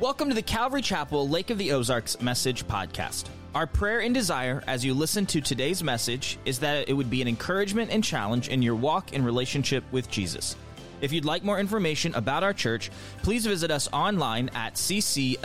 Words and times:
Welcome 0.00 0.30
to 0.30 0.34
the 0.34 0.40
Calvary 0.40 0.80
Chapel 0.80 1.28
Lake 1.28 1.50
of 1.50 1.58
the 1.58 1.72
Ozarks 1.72 2.22
Message 2.22 2.66
Podcast. 2.66 3.26
Our 3.54 3.66
prayer 3.66 4.00
and 4.00 4.14
desire 4.14 4.64
as 4.66 4.82
you 4.82 4.94
listen 4.94 5.26
to 5.26 5.42
today's 5.42 5.84
message 5.84 6.38
is 6.46 6.58
that 6.60 6.88
it 6.88 6.94
would 6.94 7.10
be 7.10 7.20
an 7.20 7.28
encouragement 7.28 7.90
and 7.90 8.02
challenge 8.02 8.48
in 8.48 8.62
your 8.62 8.76
walk 8.76 9.12
in 9.12 9.22
relationship 9.22 9.84
with 9.92 10.10
Jesus. 10.10 10.56
If 11.02 11.12
you'd 11.12 11.26
like 11.26 11.44
more 11.44 11.60
information 11.60 12.14
about 12.14 12.42
our 12.42 12.54
church, 12.54 12.90
please 13.22 13.44
visit 13.44 13.70
us 13.70 13.90
online 13.92 14.48
at 14.54 14.72
ccloto.org 14.76 15.44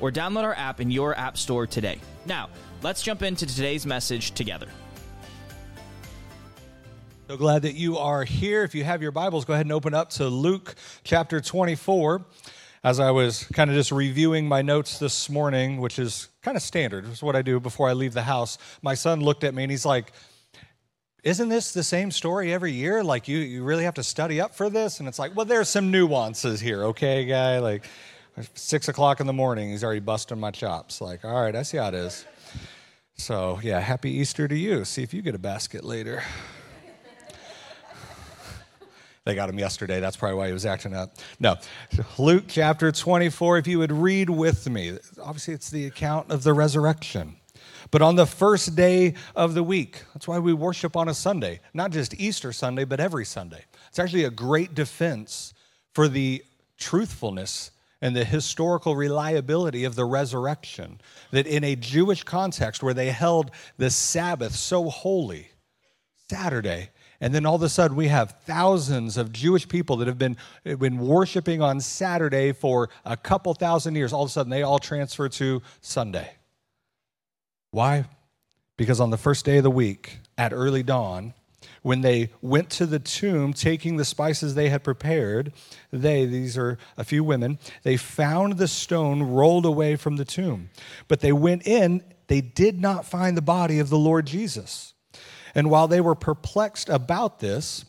or 0.00 0.12
download 0.12 0.44
our 0.44 0.54
app 0.54 0.80
in 0.80 0.92
your 0.92 1.18
app 1.18 1.36
store 1.36 1.66
today. 1.66 1.98
Now, 2.26 2.48
let's 2.84 3.02
jump 3.02 3.24
into 3.24 3.44
today's 3.44 3.84
message 3.84 4.30
together. 4.34 4.68
So 7.26 7.36
glad 7.36 7.62
that 7.62 7.74
you 7.74 7.98
are 7.98 8.22
here. 8.22 8.62
If 8.62 8.76
you 8.76 8.84
have 8.84 9.02
your 9.02 9.10
Bibles, 9.10 9.44
go 9.44 9.52
ahead 9.52 9.66
and 9.66 9.72
open 9.72 9.94
up 9.94 10.10
to 10.10 10.28
Luke 10.28 10.76
chapter 11.02 11.40
24. 11.40 12.24
As 12.84 13.00
I 13.00 13.10
was 13.12 13.44
kind 13.54 13.70
of 13.70 13.76
just 13.76 13.90
reviewing 13.90 14.46
my 14.46 14.60
notes 14.60 14.98
this 14.98 15.30
morning, 15.30 15.80
which 15.80 15.98
is 15.98 16.28
kind 16.42 16.54
of 16.54 16.62
standard, 16.62 17.06
it's 17.06 17.22
what 17.22 17.34
I 17.34 17.40
do 17.40 17.58
before 17.58 17.88
I 17.88 17.94
leave 17.94 18.12
the 18.12 18.22
house, 18.22 18.58
my 18.82 18.92
son 18.92 19.20
looked 19.20 19.42
at 19.42 19.54
me 19.54 19.62
and 19.64 19.70
he's 19.70 19.86
like, 19.86 20.12
isn't 21.22 21.48
this 21.48 21.72
the 21.72 21.82
same 21.82 22.10
story 22.10 22.52
every 22.52 22.72
year? 22.72 23.02
Like, 23.02 23.26
you, 23.26 23.38
you 23.38 23.64
really 23.64 23.84
have 23.84 23.94
to 23.94 24.02
study 24.02 24.38
up 24.38 24.54
for 24.54 24.68
this? 24.68 25.00
And 25.00 25.08
it's 25.08 25.18
like, 25.18 25.34
well, 25.34 25.46
there's 25.46 25.70
some 25.70 25.90
nuances 25.90 26.60
here, 26.60 26.84
okay, 26.84 27.24
guy? 27.24 27.58
Like, 27.58 27.86
six 28.52 28.88
o'clock 28.88 29.20
in 29.20 29.26
the 29.26 29.32
morning, 29.32 29.70
he's 29.70 29.82
already 29.82 30.00
busting 30.00 30.38
my 30.38 30.50
chops. 30.50 31.00
Like, 31.00 31.24
all 31.24 31.40
right, 31.40 31.56
I 31.56 31.62
see 31.62 31.78
how 31.78 31.88
it 31.88 31.94
is. 31.94 32.26
So, 33.16 33.60
yeah, 33.62 33.80
happy 33.80 34.10
Easter 34.10 34.46
to 34.46 34.54
you. 34.54 34.84
See 34.84 35.02
if 35.02 35.14
you 35.14 35.22
get 35.22 35.34
a 35.34 35.38
basket 35.38 35.84
later. 35.84 36.22
They 39.24 39.34
got 39.34 39.48
him 39.48 39.58
yesterday. 39.58 40.00
That's 40.00 40.16
probably 40.16 40.36
why 40.36 40.48
he 40.48 40.52
was 40.52 40.66
acting 40.66 40.94
up. 40.94 41.16
No. 41.40 41.56
Luke 42.18 42.44
chapter 42.46 42.92
24, 42.92 43.58
if 43.58 43.66
you 43.66 43.78
would 43.78 43.92
read 43.92 44.28
with 44.28 44.68
me. 44.68 44.98
Obviously, 45.22 45.54
it's 45.54 45.70
the 45.70 45.86
account 45.86 46.30
of 46.30 46.42
the 46.42 46.52
resurrection. 46.52 47.36
But 47.90 48.02
on 48.02 48.16
the 48.16 48.26
first 48.26 48.76
day 48.76 49.14
of 49.34 49.54
the 49.54 49.62
week, 49.62 50.02
that's 50.12 50.28
why 50.28 50.38
we 50.38 50.52
worship 50.52 50.94
on 50.94 51.08
a 51.08 51.14
Sunday, 51.14 51.60
not 51.72 51.90
just 51.90 52.14
Easter 52.20 52.52
Sunday, 52.52 52.84
but 52.84 53.00
every 53.00 53.24
Sunday. 53.24 53.64
It's 53.88 53.98
actually 53.98 54.24
a 54.24 54.30
great 54.30 54.74
defense 54.74 55.54
for 55.94 56.06
the 56.06 56.44
truthfulness 56.76 57.70
and 58.02 58.14
the 58.14 58.24
historical 58.24 58.94
reliability 58.94 59.84
of 59.84 59.94
the 59.94 60.04
resurrection. 60.04 61.00
That 61.30 61.46
in 61.46 61.64
a 61.64 61.76
Jewish 61.76 62.24
context 62.24 62.82
where 62.82 62.94
they 62.94 63.10
held 63.10 63.52
the 63.78 63.88
Sabbath 63.88 64.54
so 64.54 64.90
holy, 64.90 65.48
Saturday 66.28 66.90
and 67.20 67.34
then 67.34 67.46
all 67.46 67.54
of 67.54 67.62
a 67.62 67.68
sudden, 67.68 67.96
we 67.96 68.08
have 68.08 68.36
thousands 68.44 69.16
of 69.16 69.32
Jewish 69.32 69.68
people 69.68 69.96
that 69.98 70.08
have 70.08 70.18
been, 70.18 70.36
been 70.64 70.98
worshiping 70.98 71.62
on 71.62 71.80
Saturday 71.80 72.52
for 72.52 72.90
a 73.04 73.16
couple 73.16 73.54
thousand 73.54 73.94
years. 73.94 74.12
All 74.12 74.22
of 74.22 74.28
a 74.28 74.32
sudden, 74.32 74.50
they 74.50 74.62
all 74.62 74.78
transfer 74.78 75.28
to 75.28 75.62
Sunday. 75.80 76.30
Why? 77.70 78.04
Because 78.76 79.00
on 79.00 79.10
the 79.10 79.16
first 79.16 79.44
day 79.44 79.58
of 79.58 79.62
the 79.62 79.70
week, 79.70 80.18
at 80.36 80.52
early 80.52 80.82
dawn, 80.82 81.34
when 81.82 82.00
they 82.00 82.30
went 82.40 82.70
to 82.70 82.86
the 82.86 82.98
tomb 82.98 83.52
taking 83.52 83.96
the 83.96 84.04
spices 84.04 84.54
they 84.54 84.70
had 84.70 84.82
prepared, 84.82 85.52
they, 85.92 86.24
these 86.24 86.56
are 86.56 86.78
a 86.96 87.04
few 87.04 87.22
women, 87.22 87.58
they 87.82 87.96
found 87.96 88.56
the 88.56 88.66
stone 88.68 89.22
rolled 89.22 89.66
away 89.66 89.94
from 89.96 90.16
the 90.16 90.24
tomb. 90.24 90.70
But 91.08 91.20
they 91.20 91.32
went 91.32 91.66
in, 91.66 92.02
they 92.26 92.40
did 92.40 92.80
not 92.80 93.04
find 93.04 93.36
the 93.36 93.42
body 93.42 93.78
of 93.78 93.90
the 93.90 93.98
Lord 93.98 94.26
Jesus. 94.26 94.93
And 95.54 95.70
while 95.70 95.88
they 95.88 96.00
were 96.00 96.14
perplexed 96.14 96.88
about 96.88 97.40
this, 97.40 97.84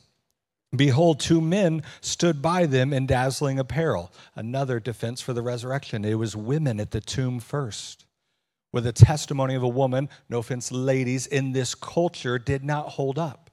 Behold, 0.75 1.19
two 1.19 1.41
men 1.41 1.83
stood 2.01 2.41
by 2.41 2.65
them 2.65 2.91
in 2.93 3.05
dazzling 3.05 3.59
apparel. 3.59 4.11
Another 4.35 4.79
defense 4.79 5.21
for 5.21 5.33
the 5.33 5.41
resurrection. 5.41 6.03
It 6.03 6.15
was 6.15 6.35
women 6.35 6.79
at 6.79 6.91
the 6.91 7.01
tomb 7.01 7.39
first. 7.39 8.05
With 8.73 8.83
the 8.83 8.91
testimony 8.91 9.55
of 9.55 9.63
a 9.63 9.69
woman, 9.69 10.09
no 10.27 10.39
offense, 10.39 10.71
ladies, 10.71 11.27
in 11.27 11.53
this 11.53 11.75
culture 11.75 12.37
did 12.37 12.63
not 12.63 12.89
hold 12.89 13.17
up. 13.17 13.49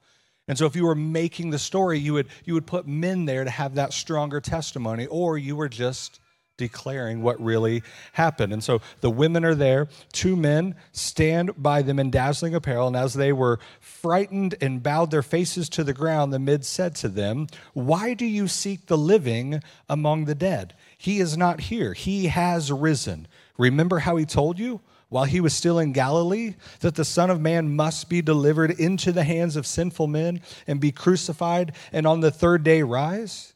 And 0.48 0.59
so 0.59 0.66
if 0.66 0.75
you 0.75 0.84
were 0.84 0.97
making 0.97 1.50
the 1.50 1.59
story, 1.59 1.98
you 1.98 2.15
would, 2.15 2.26
you 2.44 2.54
would 2.54 2.66
put 2.66 2.88
men 2.88 3.26
there 3.26 3.44
to 3.44 3.50
have 3.50 3.76
that 3.76 3.92
stronger 3.92 4.41
testimony, 4.41 5.06
or 5.06 5.38
you 5.38 5.54
were 5.54 5.69
just 5.69 6.19
declaring 6.56 7.22
what 7.22 7.42
really 7.42 7.82
happened. 8.12 8.52
And 8.52 8.62
so 8.62 8.80
the 9.00 9.10
women 9.10 9.44
are 9.44 9.54
there. 9.54 9.88
Two 10.12 10.36
men 10.36 10.74
stand 10.92 11.50
by 11.56 11.82
them 11.82 11.98
in 11.98 12.10
dazzling 12.10 12.54
apparel. 12.54 12.88
And 12.88 12.96
as 12.96 13.14
they 13.14 13.32
were 13.32 13.58
frightened 13.80 14.54
and 14.60 14.82
bowed 14.82 15.10
their 15.10 15.22
faces 15.22 15.68
to 15.70 15.84
the 15.84 15.94
ground, 15.94 16.32
the 16.32 16.38
mid 16.38 16.64
said 16.64 16.94
to 16.96 17.08
them, 17.08 17.46
Why 17.72 18.14
do 18.14 18.26
you 18.26 18.48
seek 18.48 18.86
the 18.86 18.98
living 18.98 19.62
among 19.88 20.26
the 20.26 20.34
dead? 20.34 20.74
He 20.96 21.20
is 21.20 21.36
not 21.36 21.60
here, 21.60 21.94
he 21.94 22.26
has 22.26 22.70
risen. 22.70 23.26
Remember 23.58 24.00
how 24.00 24.16
he 24.16 24.24
told 24.24 24.58
you? 24.58 24.80
While 25.08 25.24
he 25.24 25.42
was 25.42 25.52
still 25.52 25.78
in 25.78 25.92
Galilee, 25.92 26.54
that 26.80 26.94
the 26.94 27.04
Son 27.04 27.28
of 27.28 27.38
Man 27.38 27.76
must 27.76 28.08
be 28.08 28.22
delivered 28.22 28.70
into 28.70 29.12
the 29.12 29.24
hands 29.24 29.56
of 29.56 29.66
sinful 29.66 30.06
men 30.06 30.41
and 30.66 30.80
be 30.80 30.91
crucified, 30.91 31.72
and 31.92 32.06
on 32.06 32.20
the 32.20 32.30
third 32.30 32.62
day 32.62 32.82
rise? 32.82 33.51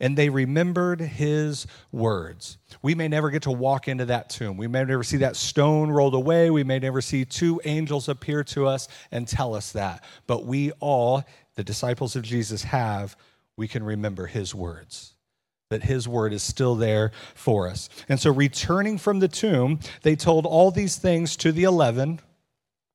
And 0.00 0.16
they 0.16 0.28
remembered 0.28 1.00
his 1.00 1.66
words. 1.92 2.58
We 2.82 2.94
may 2.94 3.08
never 3.08 3.30
get 3.30 3.42
to 3.42 3.50
walk 3.50 3.88
into 3.88 4.06
that 4.06 4.30
tomb. 4.30 4.56
We 4.56 4.68
may 4.68 4.84
never 4.84 5.02
see 5.02 5.18
that 5.18 5.36
stone 5.36 5.90
rolled 5.90 6.14
away. 6.14 6.50
We 6.50 6.64
may 6.64 6.78
never 6.78 7.00
see 7.00 7.24
two 7.24 7.60
angels 7.64 8.08
appear 8.08 8.44
to 8.44 8.66
us 8.66 8.88
and 9.10 9.26
tell 9.26 9.54
us 9.54 9.72
that. 9.72 10.04
But 10.26 10.46
we 10.46 10.72
all, 10.80 11.24
the 11.56 11.64
disciples 11.64 12.16
of 12.16 12.22
Jesus, 12.22 12.62
have, 12.64 13.16
we 13.56 13.66
can 13.68 13.82
remember 13.82 14.26
his 14.26 14.54
words. 14.54 15.14
That 15.70 15.82
his 15.82 16.08
word 16.08 16.32
is 16.32 16.42
still 16.42 16.76
there 16.76 17.12
for 17.34 17.68
us. 17.68 17.90
And 18.08 18.18
so, 18.18 18.32
returning 18.32 18.96
from 18.96 19.18
the 19.18 19.28
tomb, 19.28 19.80
they 20.00 20.16
told 20.16 20.46
all 20.46 20.70
these 20.70 20.96
things 20.96 21.36
to 21.38 21.52
the 21.52 21.64
eleven 21.64 22.20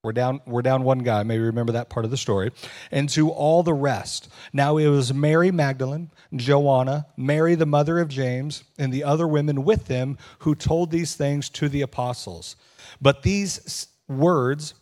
we're 0.03 0.11
down, 0.11 0.41
we're 0.45 0.61
down 0.61 0.83
one 0.83 0.99
guy. 0.99 1.23
Maybe 1.23 1.43
remember 1.43 1.71
that 1.73 1.89
part 1.89 2.03
of 2.03 2.11
the 2.11 2.17
story. 2.17 2.51
And 2.91 3.07
to 3.09 3.29
all 3.29 3.63
the 3.63 3.73
rest. 3.73 4.27
Now 4.51 4.75
it 4.75 4.89
was 4.89 5.13
Mary 5.13 5.49
Magdalene, 5.49 6.11
Joanna, 6.35 7.07
Mary, 7.15 7.55
the 7.55 7.65
mother 7.65 7.99
of 7.99 8.09
James, 8.09 8.63
and 8.77 8.91
the 8.91 9.03
other 9.03 9.27
women 9.27 9.63
with 9.63 9.85
them 9.85 10.17
who 10.39 10.55
told 10.55 10.91
these 10.91 11.15
things 11.15 11.49
to 11.51 11.69
the 11.69 11.81
apostles. 11.81 12.55
But 13.01 13.23
these 13.23 13.87
words, 14.07 14.73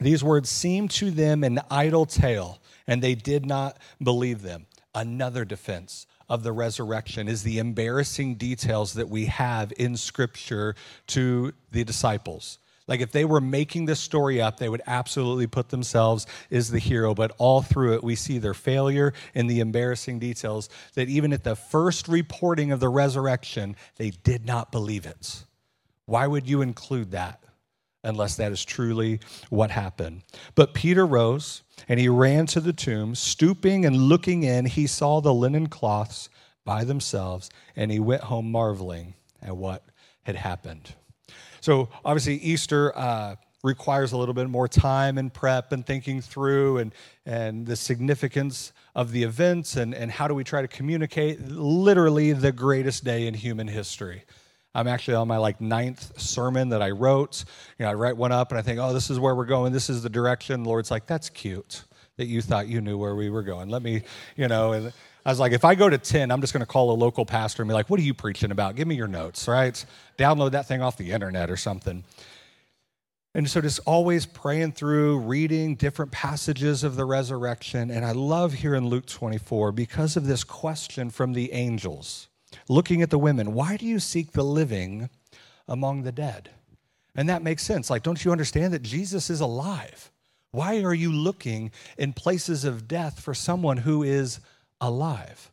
these 0.00 0.24
words 0.24 0.48
seemed 0.48 0.90
to 0.92 1.10
them 1.10 1.44
an 1.44 1.60
idle 1.70 2.06
tale, 2.06 2.60
and 2.86 3.02
they 3.02 3.14
did 3.14 3.46
not 3.46 3.78
believe 4.02 4.42
them. 4.42 4.66
Another 4.94 5.44
defense 5.44 6.06
of 6.28 6.42
the 6.42 6.52
resurrection 6.52 7.28
is 7.28 7.42
the 7.42 7.58
embarrassing 7.58 8.36
details 8.36 8.94
that 8.94 9.08
we 9.08 9.26
have 9.26 9.72
in 9.76 9.96
Scripture 9.96 10.74
to 11.08 11.52
the 11.70 11.84
disciples. 11.84 12.58
Like 12.88 13.00
if 13.00 13.12
they 13.12 13.24
were 13.24 13.40
making 13.40 13.86
this 13.86 14.00
story 14.00 14.40
up, 14.40 14.58
they 14.58 14.68
would 14.68 14.82
absolutely 14.86 15.46
put 15.46 15.68
themselves 15.68 16.26
as 16.50 16.70
the 16.70 16.78
hero. 16.78 17.14
But 17.14 17.32
all 17.38 17.62
through 17.62 17.94
it, 17.94 18.04
we 18.04 18.16
see 18.16 18.38
their 18.38 18.54
failure 18.54 19.12
and 19.34 19.48
the 19.48 19.60
embarrassing 19.60 20.18
details 20.18 20.68
that 20.94 21.08
even 21.08 21.32
at 21.32 21.44
the 21.44 21.56
first 21.56 22.08
reporting 22.08 22.72
of 22.72 22.80
the 22.80 22.88
resurrection, 22.88 23.76
they 23.96 24.10
did 24.10 24.46
not 24.46 24.72
believe 24.72 25.06
it. 25.06 25.44
Why 26.06 26.26
would 26.26 26.48
you 26.48 26.62
include 26.62 27.12
that 27.12 27.42
unless 28.04 28.34
that 28.36 28.50
is 28.50 28.64
truly 28.64 29.20
what 29.48 29.70
happened? 29.70 30.22
But 30.54 30.74
Peter 30.74 31.06
rose 31.06 31.62
and 31.88 32.00
he 32.00 32.08
ran 32.08 32.46
to 32.46 32.60
the 32.60 32.72
tomb. 32.72 33.14
Stooping 33.14 33.86
and 33.86 33.96
looking 33.96 34.42
in, 34.42 34.66
he 34.66 34.86
saw 34.86 35.20
the 35.20 35.32
linen 35.32 35.68
cloths 35.68 36.28
by 36.64 36.84
themselves, 36.84 37.50
and 37.74 37.90
he 37.90 37.98
went 37.98 38.22
home 38.22 38.50
marveling 38.50 39.14
at 39.40 39.56
what 39.56 39.84
had 40.22 40.36
happened. 40.36 40.94
So 41.62 41.88
obviously, 42.04 42.38
Easter 42.38 42.94
uh, 42.98 43.36
requires 43.62 44.10
a 44.10 44.16
little 44.16 44.34
bit 44.34 44.50
more 44.50 44.66
time 44.66 45.16
and 45.16 45.32
prep 45.32 45.70
and 45.70 45.86
thinking 45.86 46.20
through 46.20 46.78
and, 46.78 46.92
and 47.24 47.64
the 47.64 47.76
significance 47.76 48.72
of 48.96 49.12
the 49.12 49.22
events 49.22 49.76
and, 49.76 49.94
and 49.94 50.10
how 50.10 50.26
do 50.26 50.34
we 50.34 50.42
try 50.42 50.60
to 50.60 50.66
communicate 50.66 51.40
literally 51.40 52.32
the 52.32 52.50
greatest 52.50 53.04
day 53.04 53.28
in 53.28 53.34
human 53.34 53.68
history. 53.68 54.24
I'm 54.74 54.88
actually 54.88 55.14
on 55.14 55.28
my 55.28 55.36
like 55.36 55.60
ninth 55.60 56.20
sermon 56.20 56.70
that 56.70 56.82
I 56.82 56.90
wrote. 56.90 57.44
You 57.78 57.84
know, 57.84 57.92
I 57.92 57.94
write 57.94 58.16
one 58.16 58.32
up 58.32 58.50
and 58.50 58.58
I 58.58 58.62
think, 58.62 58.80
oh, 58.80 58.92
this 58.92 59.08
is 59.08 59.20
where 59.20 59.36
we're 59.36 59.44
going. 59.44 59.72
This 59.72 59.88
is 59.88 60.02
the 60.02 60.10
direction. 60.10 60.64
The 60.64 60.68
Lord's 60.68 60.90
like, 60.90 61.06
that's 61.06 61.30
cute 61.30 61.84
that 62.16 62.26
you 62.26 62.42
thought 62.42 62.66
you 62.66 62.80
knew 62.80 62.98
where 62.98 63.14
we 63.14 63.30
were 63.30 63.42
going. 63.42 63.68
Let 63.68 63.82
me, 63.82 64.02
you 64.36 64.48
know, 64.48 64.72
and 64.72 64.92
I 65.24 65.30
was 65.30 65.38
like, 65.38 65.52
if 65.52 65.64
I 65.64 65.74
go 65.74 65.88
to 65.88 65.98
10, 65.98 66.30
I'm 66.30 66.40
just 66.40 66.52
going 66.52 66.62
to 66.62 66.66
call 66.66 66.90
a 66.90 66.94
local 66.94 67.24
pastor 67.24 67.62
and 67.62 67.68
be 67.68 67.74
like, 67.74 67.88
what 67.88 68.00
are 68.00 68.02
you 68.02 68.14
preaching 68.14 68.50
about? 68.50 68.74
Give 68.74 68.88
me 68.88 68.96
your 68.96 69.08
notes, 69.08 69.46
right? 69.46 69.84
Download 70.18 70.50
that 70.50 70.66
thing 70.66 70.82
off 70.82 70.96
the 70.96 71.12
internet 71.12 71.48
or 71.48 71.56
something. 71.56 72.02
And 73.34 73.48
so 73.48 73.60
just 73.60 73.80
always 73.86 74.26
praying 74.26 74.72
through, 74.72 75.20
reading 75.20 75.76
different 75.76 76.10
passages 76.10 76.84
of 76.84 76.96
the 76.96 77.04
resurrection. 77.04 77.90
And 77.90 78.04
I 78.04 78.12
love 78.12 78.52
here 78.52 78.74
in 78.74 78.88
Luke 78.88 79.06
24 79.06 79.72
because 79.72 80.16
of 80.16 80.26
this 80.26 80.44
question 80.44 81.08
from 81.08 81.32
the 81.32 81.52
angels, 81.52 82.28
looking 82.68 83.00
at 83.00 83.10
the 83.10 83.18
women, 83.18 83.54
why 83.54 83.76
do 83.76 83.86
you 83.86 84.00
seek 84.00 84.32
the 84.32 84.44
living 84.44 85.08
among 85.66 86.02
the 86.02 86.12
dead? 86.12 86.50
And 87.14 87.28
that 87.28 87.42
makes 87.42 87.62
sense. 87.62 87.88
Like, 87.88 88.02
don't 88.02 88.22
you 88.22 88.32
understand 88.32 88.74
that 88.74 88.82
Jesus 88.82 89.30
is 89.30 89.40
alive? 89.40 90.10
Why 90.50 90.82
are 90.82 90.92
you 90.92 91.10
looking 91.10 91.70
in 91.96 92.12
places 92.12 92.64
of 92.64 92.88
death 92.88 93.20
for 93.20 93.32
someone 93.32 93.78
who 93.78 94.02
is 94.02 94.40
alive. 94.82 95.50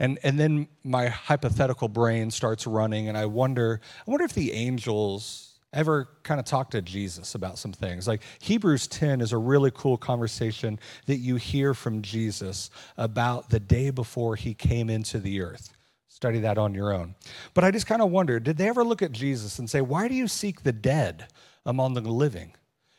And, 0.00 0.18
and 0.22 0.40
then 0.40 0.68
my 0.82 1.08
hypothetical 1.08 1.88
brain 1.88 2.30
starts 2.30 2.66
running, 2.66 3.08
and 3.08 3.16
I 3.16 3.26
wonder, 3.26 3.80
I 4.06 4.10
wonder 4.10 4.24
if 4.24 4.32
the 4.32 4.52
angels 4.52 5.58
ever 5.72 6.08
kind 6.22 6.40
of 6.40 6.46
talk 6.46 6.70
to 6.70 6.80
Jesus 6.80 7.34
about 7.34 7.58
some 7.58 7.72
things. 7.72 8.08
Like 8.08 8.22
Hebrews 8.40 8.86
10 8.86 9.20
is 9.20 9.32
a 9.32 9.38
really 9.38 9.70
cool 9.74 9.96
conversation 9.96 10.78
that 11.06 11.16
you 11.16 11.36
hear 11.36 11.74
from 11.74 12.00
Jesus 12.00 12.70
about 12.96 13.50
the 13.50 13.60
day 13.60 13.90
before 13.90 14.36
he 14.36 14.54
came 14.54 14.88
into 14.88 15.18
the 15.18 15.40
earth. 15.42 15.72
Study 16.08 16.40
that 16.40 16.58
on 16.58 16.74
your 16.74 16.92
own. 16.92 17.16
But 17.54 17.64
I 17.64 17.72
just 17.72 17.86
kind 17.86 18.00
of 18.00 18.10
wonder 18.10 18.38
did 18.38 18.56
they 18.56 18.68
ever 18.68 18.84
look 18.84 19.02
at 19.02 19.10
Jesus 19.10 19.58
and 19.58 19.68
say, 19.68 19.80
Why 19.80 20.06
do 20.06 20.14
you 20.14 20.28
seek 20.28 20.62
the 20.62 20.72
dead 20.72 21.26
among 21.66 21.94
the 21.94 22.00
living? 22.02 22.52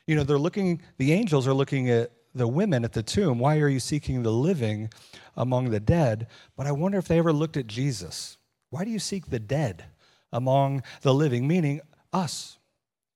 You 0.06 0.16
know, 0.16 0.24
they're 0.24 0.38
looking, 0.38 0.82
the 0.98 1.14
angels 1.14 1.48
are 1.48 1.54
looking 1.54 1.90
at 1.90 2.12
the 2.36 2.48
women 2.48 2.84
at 2.84 2.94
the 2.94 3.02
tomb. 3.02 3.40
Why 3.40 3.58
are 3.60 3.70
you 3.70 3.80
seeking 3.80 4.22
the 4.22 4.32
living 4.32 4.90
among 5.36 5.70
the 5.70 5.80
dead? 5.80 6.28
But 6.56 6.68
I 6.68 6.72
wonder 6.74 6.98
if 6.98 7.08
they 7.08 7.18
ever 7.18 7.34
looked 7.34 7.58
at 7.58 7.68
Jesus. 7.68 8.38
Why 8.70 8.84
do 8.84 8.92
you 8.92 9.00
seek 9.00 9.30
the 9.30 9.40
dead 9.40 9.86
among 10.32 10.84
the 11.02 11.14
living? 11.14 11.48
Meaning 11.48 11.80
us, 12.12 12.58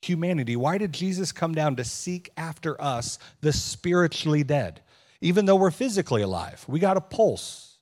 humanity. 0.01 0.55
Why 0.55 0.77
did 0.77 0.93
Jesus 0.93 1.31
come 1.31 1.53
down 1.53 1.75
to 1.75 1.83
seek 1.83 2.29
after 2.37 2.81
us, 2.81 3.19
the 3.41 3.51
spiritually 3.51 4.43
dead? 4.43 4.81
Even 5.21 5.45
though 5.45 5.57
we're 5.57 5.69
physically 5.69 6.21
alive, 6.21 6.63
we 6.67 6.79
got 6.79 6.95
a 6.95 7.01
pulse. 7.01 7.77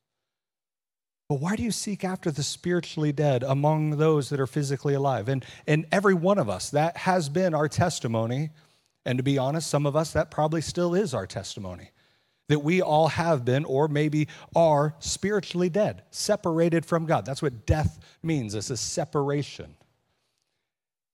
But 1.29 1.41
why 1.41 1.55
do 1.55 1.63
you 1.63 1.71
seek 1.71 2.03
after 2.03 2.31
the 2.31 2.41
spiritually 2.41 3.11
dead 3.11 3.43
among 3.43 3.97
those 3.97 4.29
that 4.29 4.39
are 4.39 4.47
physically 4.47 4.93
alive? 4.93 5.27
And, 5.29 5.45
and 5.67 5.85
every 5.91 6.13
one 6.13 6.39
of 6.39 6.49
us, 6.49 6.69
that 6.71 6.97
has 6.97 7.29
been 7.29 7.53
our 7.53 7.67
testimony. 7.67 8.49
And 9.07 9.17
to 9.19 9.23
be 9.23 9.37
honest, 9.37 9.69
some 9.69 9.85
of 9.85 9.95
us, 9.95 10.11
that 10.11 10.29
probably 10.29 10.59
still 10.59 10.93
is 10.93 11.13
our 11.13 11.25
testimony. 11.25 11.91
That 12.49 12.59
we 12.59 12.81
all 12.81 13.07
have 13.07 13.45
been, 13.45 13.63
or 13.63 13.87
maybe 13.87 14.27
are, 14.53 14.95
spiritually 14.99 15.69
dead, 15.69 16.03
separated 16.11 16.85
from 16.85 17.05
God. 17.05 17.25
That's 17.25 17.41
what 17.41 17.65
death 17.65 17.99
means, 18.21 18.53
it's 18.53 18.69
a 18.69 18.75
separation. 18.75 19.75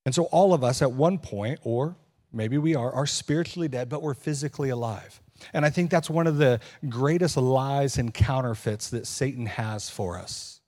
And 0.06 0.14
so 0.14 0.24
all 0.26 0.56
of 0.56 0.64
us 0.64 0.82
at 0.82 0.92
one 0.92 1.20
point, 1.20 1.60
or 1.64 1.96
maybe 2.32 2.58
we 2.58 2.74
are, 2.74 2.92
are 2.92 3.06
spiritually 3.06 3.68
dead, 3.68 3.90
but 3.90 4.02
we're 4.02 4.16
physically 4.16 4.70
alive. 4.70 5.22
And 5.54 5.64
I 5.64 5.70
think 5.70 5.92
that's 5.92 6.10
one 6.10 6.26
of 6.26 6.38
the 6.38 6.62
greatest 6.90 7.38
lies 7.38 8.00
and 8.00 8.12
counterfeits 8.12 8.90
that 8.90 9.06
Satan 9.06 9.46
has 9.46 9.90
for 9.92 10.18
us 10.18 10.62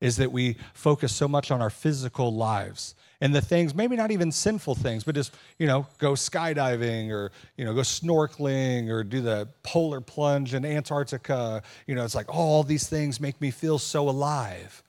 is 0.00 0.18
that 0.18 0.30
we 0.30 0.56
focus 0.72 1.14
so 1.14 1.26
much 1.26 1.50
on 1.50 1.60
our 1.60 1.68
physical 1.68 2.32
lives 2.32 2.94
and 3.20 3.34
the 3.34 3.40
things, 3.40 3.74
maybe 3.74 3.96
not 3.96 4.10
even 4.10 4.32
sinful 4.32 4.74
things, 4.76 5.04
but 5.04 5.14
just, 5.14 5.34
you 5.58 5.66
know, 5.66 5.86
go 5.98 6.12
skydiving 6.12 7.10
or, 7.10 7.32
you 7.56 7.64
know, 7.64 7.74
go 7.74 7.82
snorkeling 7.82 8.88
or 8.88 9.04
do 9.04 9.20
the 9.20 9.48
polar 9.62 10.00
plunge 10.00 10.54
in 10.54 10.64
Antarctica. 10.64 11.62
You 11.86 11.94
know, 11.94 12.04
it's 12.04 12.14
like 12.14 12.34
all 12.34 12.62
these 12.62 12.88
things 12.88 13.20
make 13.20 13.40
me 13.40 13.50
feel 13.50 13.78
so 13.78 14.08
alive 14.08 14.82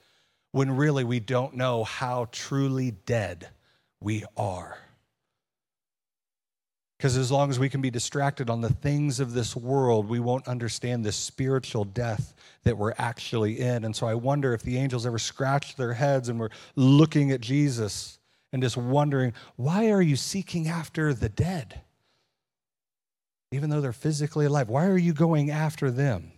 when 0.52 0.74
really 0.74 1.04
we 1.04 1.20
don't 1.20 1.54
know 1.54 1.84
how 1.84 2.28
truly 2.32 2.90
dead 2.90 3.48
we 4.00 4.24
are. 4.36 4.78
Because 6.96 7.16
as 7.16 7.32
long 7.32 7.50
as 7.50 7.58
we 7.58 7.68
can 7.68 7.80
be 7.80 7.90
distracted 7.90 8.48
on 8.48 8.60
the 8.60 8.68
things 8.68 9.18
of 9.18 9.32
this 9.32 9.56
world, 9.56 10.08
we 10.08 10.20
won't 10.20 10.46
understand 10.46 11.04
the 11.04 11.10
spiritual 11.10 11.84
death 11.84 12.32
that 12.62 12.78
we're 12.78 12.94
actually 12.96 13.58
in. 13.58 13.84
And 13.84 13.94
so 13.94 14.06
I 14.06 14.14
wonder 14.14 14.54
if 14.54 14.62
the 14.62 14.78
angels 14.78 15.04
ever 15.04 15.18
scratched 15.18 15.76
their 15.76 15.94
heads 15.94 16.28
and 16.28 16.38
were 16.38 16.52
looking 16.76 17.32
at 17.32 17.40
Jesus 17.40 18.20
and 18.52 18.62
just 18.62 18.76
wondering, 18.76 19.32
why 19.56 19.90
are 19.90 20.02
you 20.02 20.16
seeking 20.16 20.68
after 20.68 21.14
the 21.14 21.28
dead? 21.28 21.80
Even 23.50 23.70
though 23.70 23.80
they're 23.80 23.92
physically 23.92 24.46
alive, 24.46 24.68
why 24.68 24.86
are 24.86 24.98
you 24.98 25.12
going 25.12 25.50
after 25.50 25.90
them? 25.90 26.32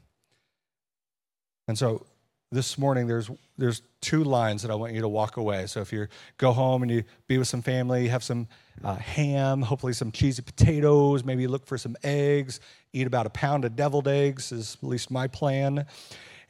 And 1.66 1.78
so 1.78 2.06
this 2.50 2.78
morning 2.78 3.06
there's 3.06 3.30
there's 3.56 3.82
two 4.00 4.24
lines 4.24 4.62
that 4.62 4.70
I 4.70 4.74
want 4.74 4.92
you 4.92 5.00
to 5.00 5.08
walk 5.08 5.36
away. 5.36 5.66
So 5.66 5.80
if 5.80 5.92
you 5.92 6.08
go 6.38 6.52
home 6.52 6.82
and 6.82 6.90
you 6.90 7.04
be 7.26 7.38
with 7.38 7.48
some 7.48 7.62
family, 7.62 8.08
have 8.08 8.22
some 8.22 8.48
uh, 8.82 8.96
ham, 8.96 9.62
hopefully 9.62 9.92
some 9.92 10.12
cheesy 10.12 10.42
potatoes, 10.42 11.24
maybe 11.24 11.46
look 11.46 11.66
for 11.66 11.78
some 11.78 11.96
eggs, 12.02 12.60
eat 12.92 13.06
about 13.06 13.26
a 13.26 13.30
pound 13.30 13.64
of 13.64 13.76
deviled 13.76 14.08
eggs 14.08 14.52
is 14.52 14.76
at 14.82 14.88
least 14.88 15.10
my 15.10 15.26
plan. 15.26 15.86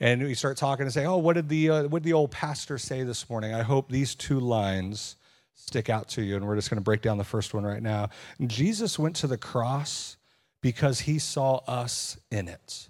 And 0.00 0.22
we 0.22 0.34
start 0.34 0.56
talking 0.56 0.84
and 0.84 0.92
say, 0.92 1.06
"Oh, 1.06 1.18
what 1.18 1.34
did 1.34 1.48
the 1.48 1.70
uh, 1.70 1.82
what 1.84 2.02
did 2.02 2.08
the 2.08 2.14
old 2.14 2.30
pastor 2.30 2.78
say 2.78 3.02
this 3.02 3.30
morning?" 3.30 3.54
I 3.54 3.62
hope 3.62 3.90
these 3.90 4.14
two 4.14 4.40
lines 4.40 5.16
stick 5.54 5.88
out 5.88 6.08
to 6.10 6.22
you, 6.22 6.36
and 6.36 6.46
we're 6.46 6.56
just 6.56 6.70
going 6.70 6.78
to 6.78 6.84
break 6.84 7.02
down 7.02 7.18
the 7.18 7.24
first 7.24 7.54
one 7.54 7.64
right 7.64 7.82
now. 7.82 8.10
Jesus 8.46 8.98
went 8.98 9.16
to 9.16 9.26
the 9.26 9.38
cross 9.38 10.16
because 10.60 11.00
he 11.00 11.18
saw 11.18 11.56
us 11.66 12.18
in 12.30 12.48
it. 12.48 12.88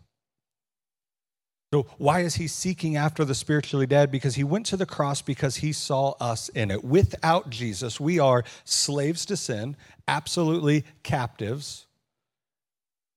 So, 1.73 1.87
why 1.99 2.21
is 2.21 2.37
he 2.37 2.47
seeking 2.47 2.97
after 2.97 3.25
the 3.25 3.35
spiritually 3.35 3.87
dead? 3.87 4.13
Because 4.13 4.37
he 4.37 4.45
went 4.45 4.67
to 4.67 4.77
the 4.77 4.87
cross 4.87 5.23
because 5.23 5.57
he 5.57 5.73
saw 5.73 6.13
us 6.21 6.49
in 6.51 6.71
it. 6.71 6.85
Without 6.85 7.51
Jesus, 7.51 7.99
we 7.99 8.21
are 8.21 8.45
slaves 8.65 9.27
to 9.27 9.37
sin, 9.37 9.77
absolutely 10.07 10.85
captives, 11.03 11.87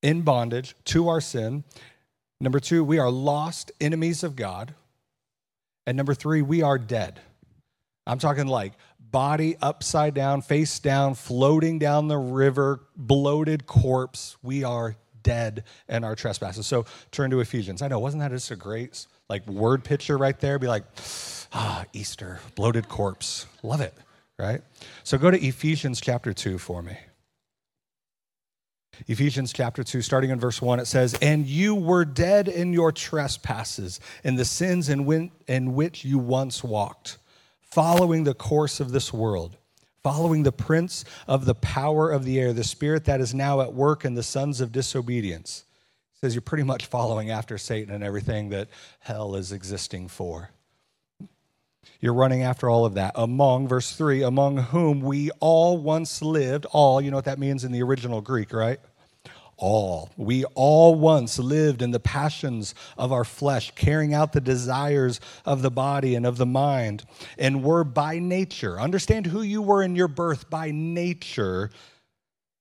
in 0.02 0.24
bondage 0.24 0.76
to 0.86 1.08
our 1.08 1.22
sin. 1.22 1.64
Number 2.42 2.60
two, 2.60 2.84
we 2.84 2.98
are 2.98 3.12
lost 3.12 3.72
enemies 3.80 4.24
of 4.24 4.36
God. 4.36 4.74
And 5.86 5.96
number 5.96 6.16
three, 6.16 6.42
we 6.42 6.64
are 6.64 6.80
dead. 6.80 7.20
I'm 8.08 8.20
talking 8.20 8.48
like 8.48 8.74
body 9.12 9.56
upside 9.62 10.13
down, 10.13 10.42
face 10.42 10.80
down, 10.80 11.15
floating 11.15 11.80
down 11.80 12.07
the 12.07 12.18
river, 12.18 12.81
bloated 12.95 13.65
corpse. 13.65 14.38
We 14.42 14.63
are 14.63 14.95
dead 15.24 15.63
in 15.89 16.04
our 16.04 16.15
trespasses. 16.15 16.65
So 16.68 16.86
turn 17.12 17.31
to 17.31 17.39
Ephesians. 17.39 17.81
I 17.81 17.88
know, 17.88 18.00
wasn't 18.00 18.21
that 18.21 18.31
just 18.31 18.51
a 18.51 18.56
great 18.56 19.06
like 19.30 19.45
word 19.48 19.83
picture 19.83 20.18
right 20.18 20.39
there? 20.39 20.57
Be 20.59 20.68
like, 20.68 20.83
ah, 21.54 21.86
Easter, 21.94 22.39
bloated 22.56 22.88
corpse. 22.88 23.45
Love 23.63 23.81
it, 23.81 23.94
right? 24.39 24.62
So 25.04 25.18
go 25.18 25.31
to 25.31 25.39
Ephesians 25.39 26.00
chapter 26.01 26.33
2 26.33 26.57
for 26.57 26.81
me. 26.81 26.98
Ephesians 29.06 29.54
chapter 29.54 29.83
2, 29.83 30.01
starting 30.01 30.31
in 30.31 30.39
verse 30.39 30.62
1, 30.62 30.80
it 30.80 30.88
says, 30.88 31.13
And 31.21 31.45
you 31.45 31.75
were 31.75 32.04
dead 32.04 32.48
in 32.48 32.74
your 32.74 32.92
trespasses 32.92 34.00
and 34.24 34.39
the 34.39 34.45
sins 34.45 34.89
in, 34.89 35.31
in 35.48 35.75
which 35.75 36.04
you 36.04 36.18
once 36.18 36.63
walked, 36.63 37.19
following 37.72 38.24
the 38.24 38.34
course 38.34 38.80
of 38.80 38.92
this 38.92 39.14
world 39.14 39.58
following 40.08 40.44
the 40.44 40.52
prince 40.54 41.04
of 41.28 41.44
the 41.44 41.56
power 41.56 42.10
of 42.12 42.24
the 42.24 42.40
air, 42.40 42.54
the 42.54 42.64
spirit 42.64 43.04
that 43.04 43.19
is 43.19 43.34
now 43.34 43.60
at 43.60 43.74
work 43.74 44.06
in 44.06 44.14
the 44.14 44.24
sons 44.24 44.62
of 44.62 44.72
disobedience. 44.72 45.66
He 46.14 46.19
says 46.19 46.34
you're 46.34 46.42
pretty 46.42 46.64
much 46.64 46.86
following 46.86 47.30
after 47.30 47.58
Satan 47.58 47.94
and 47.94 48.06
everything 48.06 48.48
that 48.52 48.69
hell 49.00 49.36
is 49.36 49.52
existing 49.52 50.08
for. 50.08 50.52
You're 52.00 52.14
running 52.14 52.42
after 52.42 52.69
all 52.69 52.86
of 52.86 52.94
that. 52.94 53.12
Among, 53.16 53.68
verse 53.68 53.97
3, 53.97 54.24
among 54.24 54.57
whom 54.57 55.02
we 55.02 55.30
all 55.42 55.78
once 55.78 56.21
lived. 56.21 56.66
All, 56.71 57.02
you 57.02 57.12
know 57.12 57.18
what 57.18 57.26
that 57.26 57.38
means 57.38 57.66
in 57.66 57.74
the 57.74 57.83
original 57.83 58.21
Greek, 58.21 58.54
right? 58.54 58.80
All. 59.57 60.09
We 60.18 60.45
all 60.56 60.95
once 60.95 61.40
lived 61.40 61.81
in 61.81 61.92
the 61.92 61.99
passions 61.99 62.76
of 62.97 63.11
our 63.11 63.23
flesh, 63.23 63.71
carrying 63.76 64.14
out 64.14 64.33
the 64.33 64.42
desires 64.42 65.19
of 65.45 65.61
the 65.61 65.71
body 65.71 66.16
and 66.16 66.26
of 66.26 66.37
the 66.37 66.45
mind, 66.45 67.04
and 67.37 67.64
were 67.64 67.83
by 67.83 68.19
nature, 68.19 68.80
understand 68.80 69.26
who 69.26 69.42
you 69.42 69.61
were 69.61 69.83
in 69.83 69.95
your 69.95 70.07
birth, 70.07 70.49
by 70.49 70.71
nature, 70.71 71.71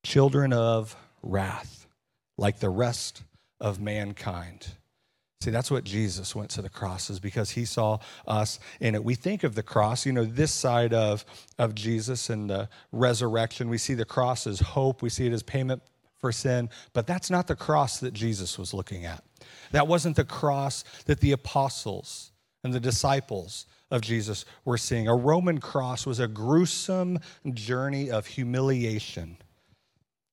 children 0.04 0.52
of 0.52 0.96
wrath, 1.22 1.86
like 2.38 2.60
the 2.60 2.70
rest 2.70 3.22
of 3.60 3.80
mankind. 3.80 4.68
See, 5.42 5.50
that's 5.50 5.70
what 5.70 5.84
Jesus 5.84 6.34
went 6.34 6.50
to 6.52 6.62
the 6.62 6.70
cross, 6.70 7.10
is 7.10 7.20
because 7.20 7.50
he 7.50 7.66
saw 7.66 7.98
us 8.26 8.58
in 8.80 8.94
it. 8.94 9.04
We 9.04 9.14
think 9.14 9.44
of 9.44 9.54
the 9.54 9.62
cross, 9.62 10.06
you 10.06 10.12
know, 10.12 10.24
this 10.24 10.50
side 10.50 10.94
of, 10.94 11.26
of 11.58 11.74
Jesus 11.74 12.30
and 12.30 12.48
the 12.48 12.68
resurrection. 12.90 13.68
We 13.68 13.78
see 13.78 13.94
the 13.94 14.06
cross 14.06 14.46
as 14.46 14.60
hope, 14.60 15.02
we 15.02 15.10
see 15.10 15.26
it 15.26 15.32
as 15.32 15.42
payment 15.42 15.82
for 16.18 16.32
sin, 16.32 16.70
but 16.92 17.06
that's 17.06 17.30
not 17.30 17.46
the 17.46 17.56
cross 17.56 18.00
that 18.00 18.14
Jesus 18.14 18.58
was 18.58 18.73
looking 18.73 19.04
at. 19.04 19.23
That 19.73 19.87
wasn't 19.87 20.16
the 20.16 20.25
cross 20.25 20.85
that 21.06 21.20
the 21.20 21.32
apostles 21.32 22.32
and 22.64 22.73
the 22.73 22.80
disciples 22.80 23.66
of 23.90 24.00
Jesus 24.00 24.44
were 24.64 24.78
seeing. 24.78 25.08
A 25.08 25.14
Roman 25.14 25.58
cross 25.58 26.06
was 26.06 26.18
a 26.18 26.28
gruesome 26.28 27.18
journey 27.52 28.11
of 28.11 28.26
humiliation, 28.26 29.37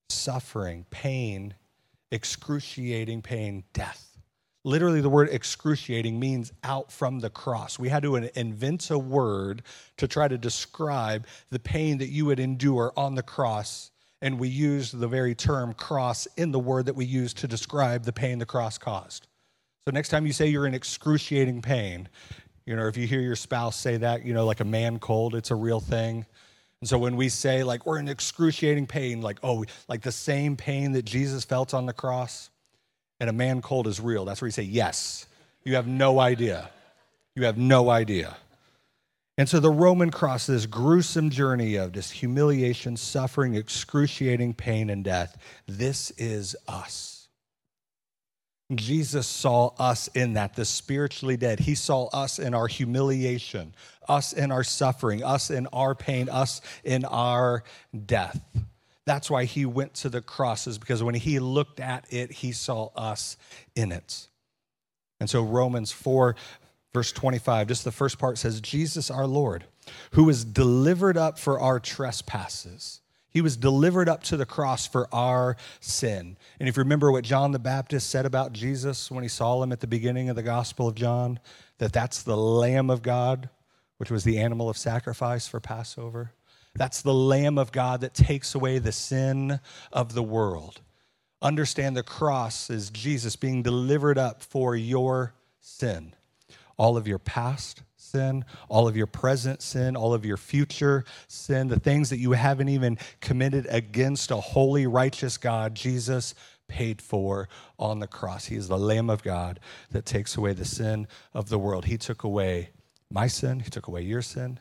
suffering, 0.09 0.85
pain, 0.89 1.53
excruciating 2.11 3.21
pain, 3.21 3.63
death. 3.73 4.17
Literally, 4.65 5.01
the 5.01 5.09
word 5.09 5.27
excruciating 5.29 6.19
means 6.19 6.53
out 6.63 6.89
from 6.89 7.19
the 7.19 7.29
cross. 7.29 7.77
We 7.77 7.89
had 7.89 8.03
to 8.03 8.15
invent 8.15 8.89
a 8.91 8.97
word 8.97 9.61
to 9.97 10.07
try 10.07 10.29
to 10.29 10.37
describe 10.37 11.27
the 11.49 11.59
pain 11.59 11.97
that 11.97 12.09
you 12.09 12.25
would 12.27 12.39
endure 12.39 12.93
on 12.95 13.15
the 13.15 13.23
cross 13.23 13.91
and 14.23 14.39
we 14.39 14.47
use 14.47 14.93
the 14.93 15.07
very 15.07 15.35
term 15.35 15.73
cross 15.73 16.29
in 16.37 16.53
the 16.53 16.57
word 16.57 16.85
that 16.85 16.95
we 16.95 17.03
use 17.03 17.33
to 17.33 17.45
describe 17.45 18.05
the 18.05 18.13
pain 18.13 18.39
the 18.39 18.45
cross 18.45 18.77
caused. 18.77 19.27
So 19.85 19.91
next 19.91 20.09
time 20.09 20.25
you 20.25 20.31
say 20.31 20.47
you're 20.47 20.65
in 20.65 20.73
excruciating 20.73 21.61
pain, 21.61 22.07
you 22.65 22.73
know, 22.73 22.87
if 22.87 22.95
you 22.95 23.05
hear 23.05 23.19
your 23.19 23.35
spouse 23.35 23.75
say 23.75 23.97
that, 23.97 24.25
you 24.25 24.33
know, 24.33 24.45
like 24.45 24.61
a 24.61 24.65
man 24.65 24.97
cold, 24.97 25.35
it's 25.35 25.51
a 25.51 25.55
real 25.55 25.81
thing. 25.81 26.25
And 26.79 26.87
so 26.87 26.97
when 26.97 27.17
we 27.17 27.27
say 27.27 27.63
like 27.65 27.85
we're 27.85 27.99
in 27.99 28.07
excruciating 28.07 28.87
pain, 28.87 29.21
like 29.21 29.39
oh, 29.43 29.65
like 29.89 30.01
the 30.01 30.11
same 30.11 30.55
pain 30.55 30.93
that 30.93 31.03
Jesus 31.03 31.43
felt 31.43 31.73
on 31.73 31.85
the 31.85 31.93
cross, 31.93 32.49
and 33.19 33.29
a 33.29 33.33
man 33.33 33.61
cold 33.61 33.87
is 33.87 33.99
real. 33.99 34.23
That's 34.23 34.41
where 34.41 34.47
you 34.47 34.53
say 34.53 34.63
yes. 34.63 35.27
You 35.65 35.75
have 35.75 35.87
no 35.87 36.21
idea. 36.21 36.69
You 37.35 37.43
have 37.43 37.57
no 37.57 37.89
idea. 37.89 38.37
And 39.37 39.49
so 39.49 39.59
the 39.59 39.71
Roman 39.71 40.11
cross, 40.11 40.45
this 40.45 40.67
gruesome 40.67 41.31
journey 41.31 41.75
of 41.75 41.93
this 41.93 42.11
humiliation, 42.11 42.97
suffering, 42.97 43.55
excruciating 43.55 44.53
pain, 44.53 44.91
and 44.91 45.03
death, 45.03 45.37
this 45.67 46.11
is 46.11 46.55
us. 46.67 47.27
Jesus 48.73 49.27
saw 49.27 49.71
us 49.79 50.07
in 50.09 50.33
that, 50.33 50.55
the 50.55 50.65
spiritually 50.65 51.35
dead. 51.35 51.59
He 51.59 51.75
saw 51.75 52.05
us 52.07 52.39
in 52.39 52.53
our 52.53 52.67
humiliation, 52.67 53.73
us 54.07 54.33
in 54.33 54.51
our 54.51 54.63
suffering, 54.63 55.23
us 55.23 55.49
in 55.49 55.67
our 55.67 55.95
pain, 55.95 56.29
us 56.29 56.61
in 56.83 57.03
our 57.05 57.63
death. 58.05 58.39
That's 59.05 59.29
why 59.29 59.45
he 59.45 59.65
went 59.65 59.95
to 59.95 60.09
the 60.09 60.21
crosses, 60.21 60.77
because 60.77 61.03
when 61.03 61.15
he 61.15 61.39
looked 61.39 61.79
at 61.79 62.05
it, 62.11 62.31
he 62.31 62.51
saw 62.51 62.89
us 62.95 63.35
in 63.75 63.91
it. 63.91 64.27
And 65.19 65.29
so 65.29 65.43
Romans 65.43 65.91
4 65.91 66.35
Verse 66.93 67.11
25, 67.11 67.67
just 67.67 67.83
the 67.83 67.91
first 67.91 68.19
part 68.19 68.37
says, 68.37 68.61
Jesus 68.61 69.09
our 69.09 69.25
Lord, 69.25 69.65
who 70.11 70.25
was 70.25 70.45
delivered 70.45 71.17
up 71.17 71.39
for 71.39 71.59
our 71.59 71.79
trespasses. 71.79 73.01
He 73.29 73.41
was 73.41 73.57
delivered 73.57 74.07
up 74.07 74.21
to 74.25 74.37
the 74.37 74.45
cross 74.45 74.85
for 74.85 75.07
our 75.11 75.57
sin. 75.79 76.37
And 76.59 76.69
if 76.69 76.77
you 76.77 76.83
remember 76.83 77.11
what 77.11 77.23
John 77.23 77.51
the 77.51 77.57
Baptist 77.57 78.11
said 78.11 78.27
about 78.27 78.53
Jesus 78.53 79.09
when 79.09 79.23
he 79.23 79.27
saw 79.27 79.63
him 79.63 79.71
at 79.71 79.79
the 79.79 79.87
beginning 79.87 80.29
of 80.29 80.35
the 80.35 80.43
Gospel 80.43 80.87
of 80.87 80.93
John, 80.93 81.39
that 81.79 81.91
that's 81.91 82.21
the 82.21 82.37
Lamb 82.37 82.91
of 82.91 83.01
God, 83.01 83.49
which 83.97 84.11
was 84.11 84.23
the 84.23 84.37
animal 84.37 84.69
of 84.69 84.77
sacrifice 84.77 85.47
for 85.47 85.59
Passover. 85.59 86.31
That's 86.75 87.01
the 87.01 87.13
Lamb 87.13 87.57
of 87.57 87.71
God 87.71 88.01
that 88.01 88.13
takes 88.13 88.53
away 88.53 88.77
the 88.77 88.91
sin 88.91 89.59
of 89.91 90.13
the 90.13 90.23
world. 90.23 90.81
Understand 91.41 91.97
the 91.97 92.03
cross 92.03 92.69
is 92.69 92.91
Jesus 92.91 93.35
being 93.35 93.63
delivered 93.63 94.19
up 94.19 94.43
for 94.43 94.75
your 94.75 95.33
sin 95.59 96.13
all 96.77 96.97
of 96.97 97.07
your 97.07 97.19
past 97.19 97.83
sin, 97.95 98.45
all 98.69 98.87
of 98.87 98.95
your 98.95 99.07
present 99.07 99.61
sin, 99.61 99.95
all 99.95 100.13
of 100.13 100.25
your 100.25 100.37
future 100.37 101.03
sin, 101.27 101.67
the 101.67 101.79
things 101.79 102.09
that 102.09 102.19
you 102.19 102.33
haven't 102.33 102.69
even 102.69 102.97
committed 103.21 103.65
against 103.69 104.31
a 104.31 104.37
holy, 104.37 104.85
righteous 104.85 105.37
God, 105.37 105.75
Jesus 105.75 106.35
paid 106.67 107.01
for 107.01 107.49
on 107.77 107.99
the 107.99 108.07
cross. 108.07 108.45
He 108.45 108.55
is 108.55 108.67
the 108.67 108.77
Lamb 108.77 109.09
of 109.09 109.23
God 109.23 109.59
that 109.91 110.05
takes 110.05 110.37
away 110.37 110.53
the 110.53 110.65
sin 110.65 111.07
of 111.33 111.49
the 111.49 111.59
world. 111.59 111.85
He 111.85 111.97
took 111.97 112.23
away 112.23 112.69
my 113.09 113.27
sin, 113.27 113.59
He 113.59 113.69
took 113.69 113.87
away 113.87 114.01
your 114.01 114.21
sin, 114.21 114.59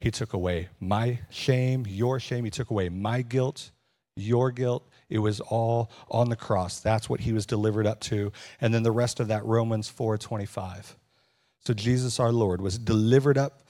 He 0.00 0.10
took 0.10 0.32
away 0.32 0.68
my 0.80 1.20
shame, 1.30 1.84
your 1.88 2.18
shame, 2.18 2.44
He 2.44 2.50
took 2.50 2.70
away 2.70 2.88
my 2.88 3.22
guilt, 3.22 3.70
your 4.16 4.50
guilt. 4.50 4.88
It 5.08 5.18
was 5.18 5.40
all 5.40 5.90
on 6.10 6.28
the 6.28 6.36
cross. 6.36 6.80
That's 6.80 7.08
what 7.08 7.20
he 7.20 7.32
was 7.32 7.46
delivered 7.46 7.86
up 7.86 8.00
to. 8.00 8.32
And 8.60 8.72
then 8.72 8.82
the 8.82 8.92
rest 8.92 9.20
of 9.20 9.28
that, 9.28 9.44
Romans 9.44 9.88
4 9.88 10.18
25. 10.18 10.96
So 11.66 11.74
Jesus 11.74 12.20
our 12.20 12.32
Lord 12.32 12.60
was 12.60 12.78
delivered 12.78 13.38
up 13.38 13.62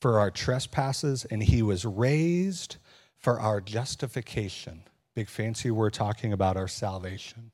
for 0.00 0.18
our 0.18 0.30
trespasses 0.30 1.24
and 1.24 1.42
he 1.42 1.62
was 1.62 1.84
raised 1.84 2.76
for 3.18 3.40
our 3.40 3.60
justification. 3.60 4.82
Big 5.14 5.28
fancy 5.28 5.70
we're 5.70 5.90
talking 5.90 6.32
about 6.32 6.56
our 6.56 6.68
salvation. 6.68 7.50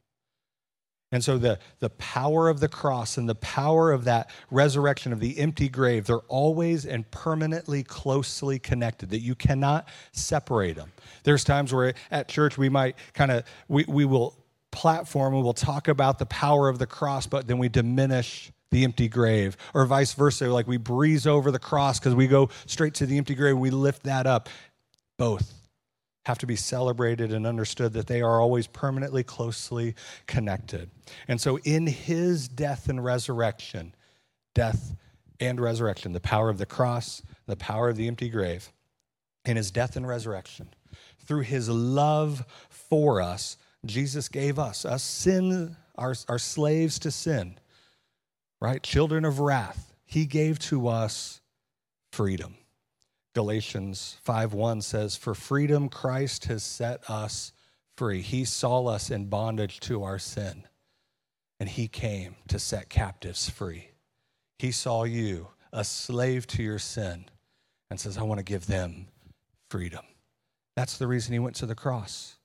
And 1.13 1.23
so 1.23 1.37
the, 1.37 1.59
the 1.81 1.91
power 1.91 2.49
of 2.49 2.61
the 2.61 2.69
cross 2.69 3.19
and 3.19 3.29
the 3.29 3.35
power 3.35 3.93
of 3.93 4.05
that 4.05 4.31
resurrection 4.51 5.13
of 5.13 5.21
the 5.21 5.39
empty 5.39 5.69
grave, 5.69 6.07
they're 6.07 6.21
always 6.21 6.87
and 6.87 7.09
permanently 7.11 7.83
closely 7.83 8.59
connected, 8.59 9.11
that 9.11 9.21
you 9.21 9.35
cannot 9.35 9.87
separate 10.13 10.77
them. 10.77 10.91
There's 11.23 11.45
times 11.45 11.71
where 11.73 11.93
at 12.11 12.29
church 12.29 12.57
we 12.57 12.71
might 12.71 12.97
kind 13.13 13.31
of, 13.31 13.45
we, 13.69 13.85
we 13.87 14.07
will 14.07 14.39
platform, 14.71 15.35
and 15.35 15.43
we 15.43 15.45
will 15.45 15.53
talk 15.53 15.87
about 15.87 16.19
the 16.19 16.27
power 16.27 16.71
of 16.71 16.79
the 16.79 16.87
cross, 16.87 17.27
but 17.27 17.47
then 17.47 17.59
we 17.59 17.69
diminish 17.69 18.51
the 18.73 18.83
empty 18.83 19.07
grave, 19.07 19.57
or 19.75 19.87
vice 19.87 20.15
versa. 20.15 20.49
Like 20.49 20.67
we 20.67 20.79
breeze 20.79 21.27
over 21.27 21.53
the 21.53 21.61
cross 21.61 22.01
because 22.01 22.15
we 22.17 22.27
go 22.27 22.51
straight 22.67 22.95
to 22.95 23.07
the 23.07 23.19
empty 23.19 23.37
grave, 23.37 23.57
we 23.57 23.71
lift 23.71 24.03
that 24.03 24.27
up. 24.27 24.49
Both 25.19 25.55
have 26.25 26.39
to 26.39 26.47
be 26.47 26.57
celebrated 26.57 27.33
and 27.33 27.47
understood 27.47 27.93
that 27.93 28.07
they 28.07 28.23
are 28.23 28.41
always 28.41 28.67
permanently 28.67 29.23
closely 29.23 29.95
connected. 30.27 30.91
And 31.29 31.41
so, 31.41 31.59
in 31.59 31.87
his 31.87 32.49
death 32.49 32.89
and 32.89 33.05
resurrection, 33.05 33.95
death 34.55 34.97
and 35.41 35.61
resurrection, 35.61 36.13
the 36.13 36.21
power 36.21 36.49
of 36.49 36.59
the 36.59 36.67
cross, 36.67 37.23
the 37.47 37.57
power 37.57 37.89
of 37.89 37.97
the 37.97 38.09
empty 38.09 38.29
grave, 38.29 38.73
in 39.45 39.57
his 39.57 39.71
death 39.71 39.97
and 39.97 40.07
resurrection, 40.07 40.69
through 41.27 41.41
his 41.41 41.69
love 41.69 42.45
for 42.69 43.21
us, 43.21 43.57
Jesus 43.85 44.29
gave 44.29 44.59
us, 44.59 44.85
us 44.85 45.03
sin, 45.03 45.77
our, 45.97 46.15
our 46.29 46.39
slaves 46.39 46.99
to 47.01 47.11
sin, 47.11 47.59
right? 48.63 48.81
Children 48.81 49.25
of 49.25 49.41
wrath. 49.41 49.93
He 50.05 50.25
gave 50.25 50.61
to 50.61 50.87
us 50.87 51.41
freedom. 52.13 52.57
Galatians 53.35 54.19
5:1 54.25 54.83
says, 54.83 55.17
"For 55.17 55.35
freedom 55.35 55.89
Christ 55.89 56.45
has 56.45 56.63
set 56.63 57.11
us 57.11 57.53
free. 57.97 58.23
He 58.23 58.45
saw 58.45 58.87
us 58.87 59.11
in 59.11 59.29
bondage 59.29 59.81
to 59.81 60.05
our 60.05 60.19
sin, 60.19 60.69
and 61.59 61.69
he 61.69 61.89
came 61.89 62.37
to 62.49 62.61
set 62.61 62.89
captives 62.89 63.51
free. 63.51 63.91
He 64.61 64.71
saw 64.71 65.03
you, 65.03 65.49
a 65.73 65.85
slave 65.85 66.47
to 66.49 66.63
your 66.63 66.79
sin, 66.79 67.29
and 67.91 67.99
says, 67.99 68.17
I 68.17 68.23
want 68.23 68.39
to 68.39 68.45
give 68.45 68.67
them 68.67 69.09
freedom. 69.69 70.07
That's 70.77 70.99
the 70.99 71.09
reason 71.09 71.33
he 71.33 71.41
went 71.41 71.57
to 71.57 71.67
the 71.67 71.75
cross. 71.75 72.39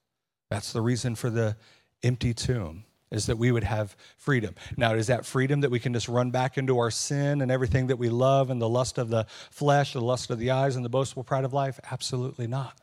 That's 0.50 0.74
the 0.74 0.82
reason 0.82 1.16
for 1.16 1.30
the 1.30 1.58
empty 2.02 2.34
tomb 2.34 2.87
is 3.12 3.26
that 3.28 3.38
we 3.38 3.52
would 3.52 3.64
have 3.64 3.96
freedom. 4.18 4.56
Now, 4.76 4.94
is 4.94 5.08
that 5.08 5.26
freedom 5.26 5.62
that 5.62 5.72
we 5.72 5.80
can 5.80 5.94
just 5.94 6.08
run 6.08 6.32
back 6.32 6.58
into 6.58 6.78
our 6.78 6.92
sin 6.92 7.42
and 7.42 7.52
everything 7.52 7.88
that 7.88 7.98
we 7.98 8.10
love 8.10 8.50
and 8.50 8.62
the 8.62 8.70
lust 8.70 8.98
of 8.98 9.10
the 9.10 9.26
flesh, 9.50 9.94
the 9.94 10.02
lust 10.02 10.30
of 10.30 10.40
the 10.40 10.52
eyes, 10.52 10.76
and 10.76 10.84
the 10.84 10.90
boastful 10.90 11.24
pride 11.24 11.46
of 11.46 11.54
life? 11.54 11.80
Absolutely 11.92 12.48
not. 12.48 12.80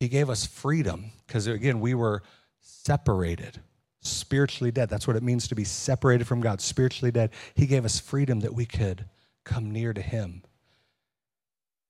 He 0.00 0.08
gave 0.08 0.28
us 0.28 0.44
freedom 0.44 1.12
because, 1.26 1.46
again, 1.46 1.80
we 1.80 1.94
were 1.94 2.22
separated, 2.60 3.60
spiritually 4.00 4.70
dead. 4.70 4.90
That's 4.90 5.06
what 5.06 5.16
it 5.16 5.22
means 5.22 5.48
to 5.48 5.54
be 5.54 5.64
separated 5.64 6.26
from 6.26 6.40
God, 6.40 6.60
spiritually 6.60 7.10
dead. 7.10 7.30
He 7.54 7.66
gave 7.66 7.84
us 7.84 7.98
freedom 7.98 8.40
that 8.40 8.54
we 8.54 8.66
could 8.66 9.06
come 9.44 9.70
near 9.70 9.94
to 9.94 10.02
Him 10.02 10.42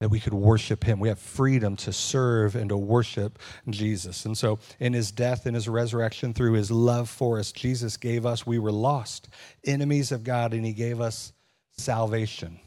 that 0.05 0.11
we 0.11 0.21
could 0.21 0.35
worship 0.35 0.85
him. 0.85 1.01
We 1.01 1.09
have 1.09 1.19
freedom 1.19 1.77
to 1.77 1.91
serve 1.91 2.57
and 2.57 2.69
to 2.69 2.77
worship 2.77 3.39
Jesus. 3.71 4.27
And 4.27 4.37
so, 4.37 4.59
in 4.79 4.93
his 4.93 5.11
death 5.11 5.47
and 5.47 5.55
his 5.55 5.67
resurrection, 5.67 6.35
through 6.35 6.53
his 6.53 6.71
love 6.71 7.09
for 7.09 7.39
us, 7.39 7.53
Jesus 7.53 7.97
gave 7.97 8.27
us, 8.27 8.47
we 8.47 8.59
were 8.59 8.71
lost, 8.71 9.31
enemies 9.65 10.13
of 10.13 10.23
God, 10.23 10.53
and 10.53 10.63
he 10.63 10.75
gave 10.75 11.01
us 11.01 11.33
salvation. 11.71 12.61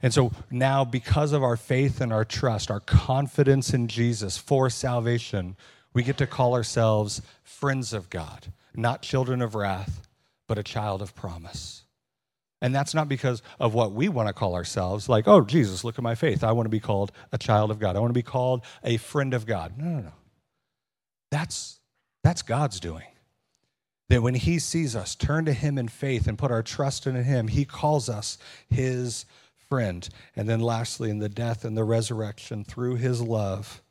And 0.00 0.14
so 0.14 0.32
now, 0.50 0.82
because 0.82 1.32
of 1.32 1.42
our 1.42 1.58
faith 1.58 2.00
and 2.00 2.10
our 2.10 2.24
trust, 2.24 2.70
our 2.70 2.80
confidence 2.80 3.74
in 3.74 3.86
Jesus 3.86 4.38
for 4.38 4.70
salvation, 4.70 5.58
we 5.92 6.02
get 6.02 6.16
to 6.16 6.26
call 6.26 6.54
ourselves 6.54 7.20
friends 7.42 7.92
of 7.92 8.08
God, 8.08 8.50
not 8.74 9.02
children 9.02 9.42
of 9.42 9.54
wrath, 9.54 10.08
but 10.48 10.56
a 10.56 10.62
child 10.62 11.02
of 11.02 11.14
promise. 11.14 11.81
And 12.62 12.72
that's 12.72 12.94
not 12.94 13.08
because 13.08 13.42
of 13.58 13.74
what 13.74 13.92
we 13.92 14.08
want 14.08 14.28
to 14.28 14.32
call 14.32 14.54
ourselves, 14.54 15.08
like, 15.08 15.26
oh, 15.26 15.40
Jesus, 15.40 15.82
look 15.82 15.98
at 15.98 16.04
my 16.04 16.14
faith. 16.14 16.44
I 16.44 16.52
want 16.52 16.66
to 16.66 16.70
be 16.70 16.78
called 16.78 17.10
a 17.32 17.36
child 17.36 17.72
of 17.72 17.80
God. 17.80 17.96
I 17.96 17.98
want 17.98 18.10
to 18.10 18.14
be 18.14 18.22
called 18.22 18.64
a 18.84 18.98
friend 18.98 19.34
of 19.34 19.46
God. 19.46 19.76
No, 19.76 19.84
no, 19.84 20.00
no. 20.00 20.12
That's, 21.32 21.80
that's 22.22 22.42
God's 22.42 22.78
doing. 22.78 23.08
That 24.10 24.22
when 24.22 24.36
He 24.36 24.60
sees 24.60 24.94
us 24.94 25.16
turn 25.16 25.44
to 25.46 25.52
Him 25.52 25.76
in 25.76 25.88
faith 25.88 26.28
and 26.28 26.38
put 26.38 26.52
our 26.52 26.62
trust 26.62 27.04
in 27.08 27.16
Him, 27.16 27.48
He 27.48 27.64
calls 27.64 28.08
us 28.08 28.38
His 28.70 29.26
friend. 29.68 30.08
And 30.36 30.48
then, 30.48 30.60
lastly, 30.60 31.10
in 31.10 31.18
the 31.18 31.28
death 31.28 31.64
and 31.64 31.76
the 31.76 31.82
resurrection, 31.82 32.62
through 32.62 32.94
His 32.94 33.20
love, 33.20 33.82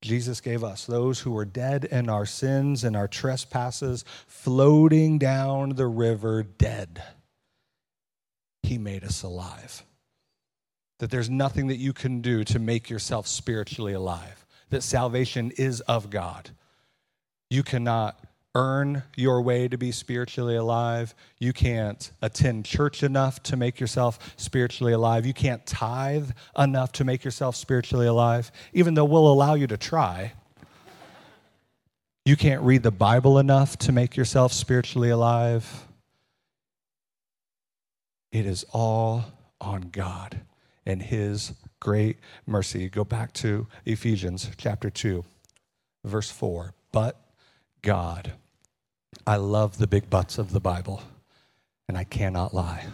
Jesus 0.00 0.40
gave 0.40 0.64
us, 0.64 0.86
those 0.86 1.20
who 1.20 1.32
were 1.32 1.44
dead 1.44 1.84
in 1.84 2.08
our 2.08 2.24
sins 2.24 2.84
and 2.84 2.96
our 2.96 3.08
trespasses, 3.08 4.02
floating 4.26 5.18
down 5.18 5.70
the 5.70 5.88
river 5.88 6.42
dead 6.42 7.02
he 8.62 8.78
made 8.78 9.04
us 9.04 9.22
alive. 9.22 9.84
That 10.98 11.10
there's 11.10 11.30
nothing 11.30 11.68
that 11.68 11.76
you 11.76 11.92
can 11.92 12.20
do 12.20 12.44
to 12.44 12.58
make 12.58 12.90
yourself 12.90 13.26
spiritually 13.26 13.92
alive. 13.92 14.46
That 14.70 14.82
salvation 14.82 15.52
is 15.56 15.80
of 15.82 16.10
God. 16.10 16.50
You 17.50 17.62
cannot 17.62 18.18
earn 18.54 19.04
your 19.16 19.40
way 19.40 19.68
to 19.68 19.78
be 19.78 19.92
spiritually 19.92 20.56
alive. 20.56 21.14
You 21.38 21.52
can't 21.52 22.10
attend 22.20 22.64
church 22.64 23.02
enough 23.02 23.42
to 23.44 23.56
make 23.56 23.78
yourself 23.78 24.34
spiritually 24.36 24.92
alive. 24.92 25.24
You 25.24 25.34
can't 25.34 25.64
tithe 25.64 26.30
enough 26.56 26.92
to 26.92 27.04
make 27.04 27.24
yourself 27.24 27.56
spiritually 27.56 28.06
alive, 28.06 28.50
even 28.72 28.94
though 28.94 29.04
we'll 29.04 29.30
allow 29.30 29.54
you 29.54 29.66
to 29.68 29.76
try. 29.76 30.32
You 32.24 32.36
can't 32.36 32.62
read 32.62 32.82
the 32.82 32.90
Bible 32.90 33.38
enough 33.38 33.78
to 33.78 33.92
make 33.92 34.16
yourself 34.16 34.52
spiritually 34.52 35.10
alive. 35.10 35.86
It 38.32 38.46
is 38.46 38.64
all 38.72 39.24
on 39.60 39.88
God 39.90 40.40
and 40.84 41.02
His 41.02 41.52
great 41.80 42.18
mercy. 42.46 42.88
Go 42.88 43.04
back 43.04 43.32
to 43.34 43.66
Ephesians 43.84 44.50
chapter 44.56 44.90
2, 44.90 45.24
verse 46.04 46.30
4. 46.30 46.74
But 46.92 47.20
God, 47.82 48.32
I 49.26 49.36
love 49.36 49.78
the 49.78 49.86
big 49.86 50.10
buts 50.10 50.38
of 50.38 50.52
the 50.52 50.60
Bible. 50.60 51.02
And 51.88 51.96
I 51.96 52.04
cannot 52.04 52.52
lie. 52.52 52.84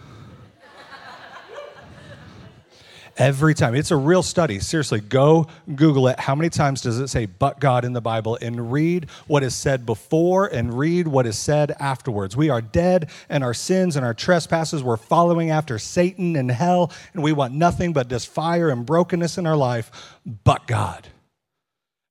Every 3.17 3.53
time. 3.53 3.75
It's 3.75 3.91
a 3.91 3.95
real 3.95 4.21
study. 4.21 4.59
Seriously, 4.59 4.99
go 4.99 5.47
Google 5.73 6.09
it. 6.09 6.19
How 6.19 6.35
many 6.35 6.49
times 6.49 6.81
does 6.81 6.99
it 6.99 7.07
say 7.07 7.25
but 7.25 7.61
God 7.61 7.85
in 7.85 7.93
the 7.93 8.01
Bible? 8.01 8.37
And 8.41 8.73
read 8.73 9.09
what 9.27 9.41
is 9.41 9.55
said 9.55 9.85
before 9.85 10.47
and 10.47 10.77
read 10.77 11.07
what 11.07 11.25
is 11.25 11.37
said 11.37 11.71
afterwards. 11.79 12.35
We 12.35 12.49
are 12.49 12.61
dead 12.61 13.09
and 13.29 13.41
our 13.41 13.53
sins 13.53 13.95
and 13.95 14.05
our 14.05 14.13
trespasses. 14.13 14.83
We're 14.83 14.97
following 14.97 15.49
after 15.49 15.79
Satan 15.79 16.35
and 16.35 16.51
hell, 16.51 16.91
and 17.13 17.23
we 17.23 17.31
want 17.31 17.53
nothing 17.53 17.93
but 17.93 18.09
this 18.09 18.25
fire 18.25 18.69
and 18.69 18.85
brokenness 18.85 19.37
in 19.37 19.47
our 19.47 19.55
life, 19.55 20.19
but 20.43 20.67
God. 20.67 21.07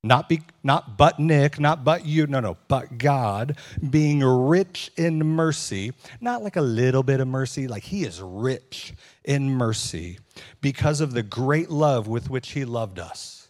Not, 0.04 0.28
be, 0.28 0.42
not 0.62 0.99
but 0.99 1.18
Nick, 1.18 1.58
not 1.58 1.82
but 1.82 2.04
you, 2.04 2.26
no, 2.26 2.38
no, 2.40 2.58
but 2.68 2.99
God 2.99 3.56
being 3.88 4.23
rich 4.23 4.92
in 4.99 5.18
mercy, 5.26 5.94
not 6.20 6.42
like 6.42 6.56
a 6.56 6.61
little 6.61 7.02
bit 7.02 7.20
of 7.20 7.26
mercy, 7.26 7.66
like 7.66 7.84
He 7.84 8.04
is 8.04 8.20
rich 8.20 8.92
in 9.25 9.49
mercy 9.49 10.18
because 10.61 11.00
of 11.00 11.14
the 11.14 11.23
great 11.23 11.70
love 11.70 12.06
with 12.06 12.28
which 12.28 12.50
He 12.50 12.66
loved 12.66 12.99
us. 12.99 13.49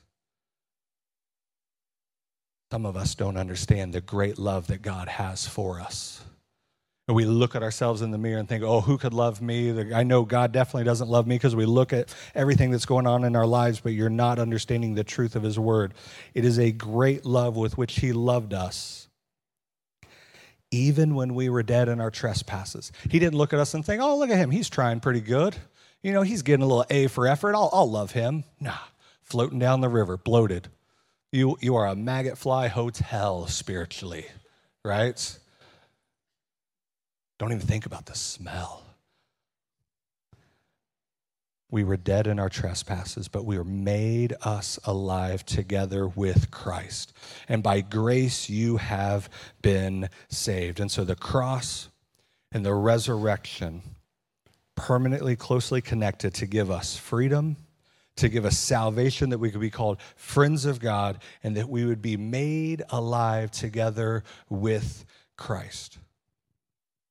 Some 2.71 2.87
of 2.87 2.97
us 2.97 3.17
don't 3.17 3.37
understand 3.37 3.93
the 3.93 4.01
great 4.01 4.39
love 4.39 4.69
that 4.69 4.81
God 4.81 5.09
has 5.09 5.49
for 5.49 5.81
us. 5.81 6.25
And 7.07 7.15
we 7.15 7.27
look 7.27 7.55
at 7.55 7.63
ourselves 7.63 8.01
in 8.01 8.13
the 8.13 8.19
mirror 8.19 8.39
and 8.39 8.49
think, 8.49 8.65
oh, 8.65 8.81
who 8.81 8.97
could 8.97 9.13
love 9.13 9.43
me? 9.43 9.93
I 9.93 10.05
know 10.05 10.25
God 10.25 10.53
definitely 10.53 10.85
doesn't 10.85 11.09
love 11.09 11.27
me 11.27 11.35
because 11.35 11.55
we 11.55 11.67
look 11.67 11.93
at 11.93 12.15
everything 12.35 12.71
that's 12.71 12.87
going 12.87 13.07
on 13.07 13.25
in 13.25 13.37
our 13.37 13.47
lives, 13.47 13.79
but 13.81 13.93
you're 13.93 14.09
not 14.09 14.39
understanding 14.39 14.95
the 14.95 15.05
truth 15.05 15.37
of 15.37 15.43
His 15.43 15.59
word. 15.59 15.93
It 16.33 16.47
is 16.47 16.59
a 16.59 16.73
great 16.73 17.27
love 17.27 17.57
with 17.57 17.77
which 17.77 18.01
He 18.01 18.15
loved 18.15 18.55
us, 18.55 19.09
even 20.71 21.15
when 21.15 21.35
we 21.35 21.51
were 21.51 21.63
dead 21.63 21.91
in 21.91 22.01
our 22.01 22.11
trespasses. 22.11 22.91
He 23.11 23.19
didn't 23.19 23.37
look 23.37 23.53
at 23.53 23.61
us 23.61 23.75
and 23.75 23.85
think, 23.85 24.01
oh, 24.01 24.17
look 24.17 24.31
at 24.31 24.39
him. 24.39 24.51
He's 24.51 24.71
trying 24.71 25.01
pretty 25.01 25.21
good. 25.21 25.55
You 26.03 26.13
know, 26.13 26.23
he's 26.23 26.41
getting 26.41 26.63
a 26.63 26.67
little 26.67 26.87
A 26.89 27.07
for 27.09 27.27
effort. 27.27 27.55
I'll, 27.55 27.69
I'll 27.71 27.91
love 27.91 28.13
him. 28.13 28.45
Nah, 28.61 28.79
floating 29.23 29.59
down 29.59 29.83
the 29.83 29.91
river, 29.91 30.17
bloated. 30.17 30.69
You, 31.33 31.59
you 31.61 31.77
are 31.77 31.87
a 31.87 31.95
maggot 31.95 32.39
fly 32.39 32.69
hotel 32.69 33.47
spiritually, 33.47 34.27
right? 34.85 35.39
Don't 37.39 37.53
even 37.53 37.67
think 37.67 37.87
about 37.87 38.07
the 38.07 38.15
smell. 38.15 38.83
We 41.71 41.83
were 41.83 41.97
dead 41.97 42.29
in 42.29 42.39
our 42.39 42.49
trespasses, 42.49 43.27
but 43.27 43.45
we 43.45 43.59
were 43.59 43.65
made 43.65 44.35
us 44.43 44.79
alive 44.85 45.45
together 45.45 46.07
with 46.07 46.53
Christ. 46.53 47.13
And 47.49 47.65
by 47.65 47.81
grace, 47.81 48.49
you 48.49 48.77
have 48.77 49.29
been 49.61 50.09
saved. 50.29 50.79
And 50.79 50.89
so 50.89 51.03
the 51.03 51.17
cross 51.17 51.89
and 52.53 52.65
the 52.65 52.75
resurrection 52.75 53.83
permanently 54.77 55.35
closely 55.35 55.81
connected 55.81 56.35
to 56.35 56.47
give 56.47 56.71
us 56.71 56.97
freedom, 56.97 57.57
to 58.17 58.29
give 58.29 58.45
us 58.45 58.57
salvation, 58.57 59.31
that 59.31 59.39
we 59.39 59.51
could 59.51 59.61
be 59.61 59.71
called 59.71 59.99
friends 60.15 60.67
of 60.67 60.79
God, 60.79 61.19
and 61.43 61.57
that 61.57 61.69
we 61.69 61.85
would 61.85 62.03
be 62.03 62.17
made 62.17 62.83
alive 62.91 63.51
together 63.51 64.23
with 64.49 65.05
Christ. 65.37 65.99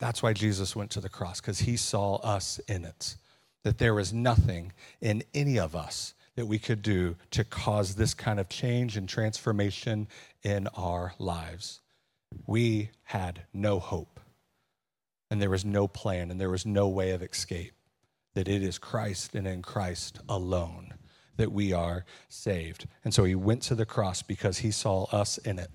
That's 0.04 0.22
why 0.22 0.34
Jesus 0.34 0.76
went 0.76 0.92
to 0.92 1.00
the 1.00 1.08
cross, 1.08 1.40
because 1.40 1.60
he 1.60 1.78
saw 1.78 2.16
us 2.16 2.60
in 2.68 2.84
it. 2.84 3.16
That 3.64 3.78
there 3.78 3.94
was 3.94 4.12
nothing 4.12 4.74
in 5.00 5.24
any 5.34 5.58
of 5.58 5.78
us 5.78 6.14
that 6.36 6.46
we 6.46 6.60
could 6.60 6.82
do 6.82 7.16
to 7.32 7.46
cause 7.46 7.96
this 7.96 8.14
kind 8.14 8.38
of 8.38 8.50
change 8.50 8.98
and 8.98 9.08
transformation 9.08 10.10
in 10.44 10.68
our 10.76 11.14
lives. 11.20 11.80
We 12.46 12.90
had 13.04 13.44
no 13.54 13.80
hope, 13.80 14.20
and 15.32 15.42
there 15.42 15.50
was 15.50 15.64
no 15.64 15.88
plan, 15.88 16.32
and 16.32 16.42
there 16.42 16.50
was 16.50 16.66
no 16.66 16.90
way 16.90 17.12
of 17.12 17.24
escape. 17.24 17.72
That 18.34 18.50
it 18.50 18.62
is 18.62 18.78
Christ 18.78 19.36
and 19.36 19.48
in 19.48 19.62
Christ 19.62 20.20
alone 20.28 20.96
that 21.38 21.54
we 21.54 21.72
are 21.72 22.04
saved. 22.28 22.88
And 23.06 23.14
so 23.14 23.24
he 23.24 23.36
went 23.36 23.62
to 23.64 23.76
the 23.76 23.86
cross 23.86 24.22
because 24.22 24.58
he 24.58 24.72
saw 24.72 25.06
us 25.14 25.38
in 25.38 25.60
it. 25.60 25.72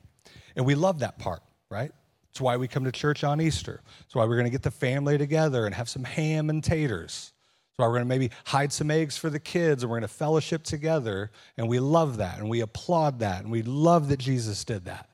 And 0.55 0.67
we 0.67 0.75
love 0.75 0.99
that 0.99 1.19
part, 1.19 1.43
right? 1.71 1.93
It's 2.31 2.41
why 2.41 2.57
we 2.57 2.69
come 2.69 2.85
to 2.85 2.93
church 2.93 3.25
on 3.25 3.41
Easter. 3.41 3.81
It's 4.01 4.15
why 4.15 4.25
we're 4.25 4.37
going 4.37 4.45
to 4.45 4.51
get 4.51 4.63
the 4.63 4.71
family 4.71 5.19
together 5.19 5.67
and 5.67 5.75
have 5.75 5.89
some 5.89 6.05
ham 6.05 6.51
and 6.51 6.63
taters. 6.63 7.33
It's 7.71 7.79
why 7.79 7.87
we're 7.87 7.95
going 7.95 8.05
to 8.05 8.09
maybe 8.09 8.31
hide 8.45 8.73
some 8.73 8.91
eggs 8.91 9.17
for 9.17 9.31
the 9.31 9.41
kids 9.41 9.83
and 9.83 9.91
we're 9.91 9.99
going 9.99 10.09
to 10.09 10.15
fellowship 10.15 10.63
together. 10.63 11.31
And 11.57 11.69
we 11.69 11.81
love 11.81 12.19
that 12.19 12.39
and 12.39 12.49
we 12.49 12.61
applaud 12.61 13.21
that 13.21 13.43
and 13.43 13.51
we 13.51 13.63
love 13.63 14.09
that 14.09 14.19
Jesus 14.19 14.65
did 14.65 14.85
that. 14.85 15.09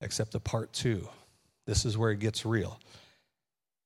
Except 0.00 0.32
the 0.32 0.40
part 0.40 0.72
two. 0.72 1.08
This 1.66 1.84
is 1.84 1.96
where 1.96 2.10
it 2.10 2.18
gets 2.18 2.44
real. 2.44 2.80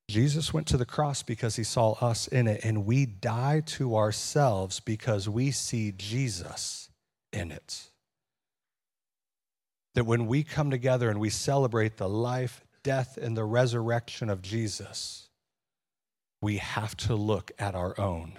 Jesus 0.09 0.53
went 0.53 0.67
to 0.69 0.77
the 0.77 0.85
cross 0.85 1.23
because 1.23 1.57
he 1.57 1.65
saw 1.65 1.93
us 1.93 2.29
in 2.29 2.47
it, 2.47 2.61
and 2.63 2.85
we 2.85 3.07
die 3.07 3.61
to 3.67 3.97
ourselves 3.97 4.79
because 4.79 5.29
we 5.31 5.51
see 5.51 5.93
Jesus 5.97 6.91
in 7.33 7.51
it 7.51 7.91
that 9.95 10.07
when 10.07 10.27
we 10.27 10.43
come 10.43 10.71
together 10.71 11.11
and 11.11 11.21
we 11.21 11.31
celebrate 11.31 11.97
the 11.97 12.09
life, 12.09 12.65
death, 12.83 13.17
and 13.17 13.37
the 13.37 13.45
resurrection 13.45 14.29
of 14.29 14.43
Jesus, 14.43 15.29
we 16.41 16.59
have 16.59 16.97
to 16.97 17.15
look 17.15 17.53
at 17.59 17.75
our 17.75 17.99
own. 17.99 18.35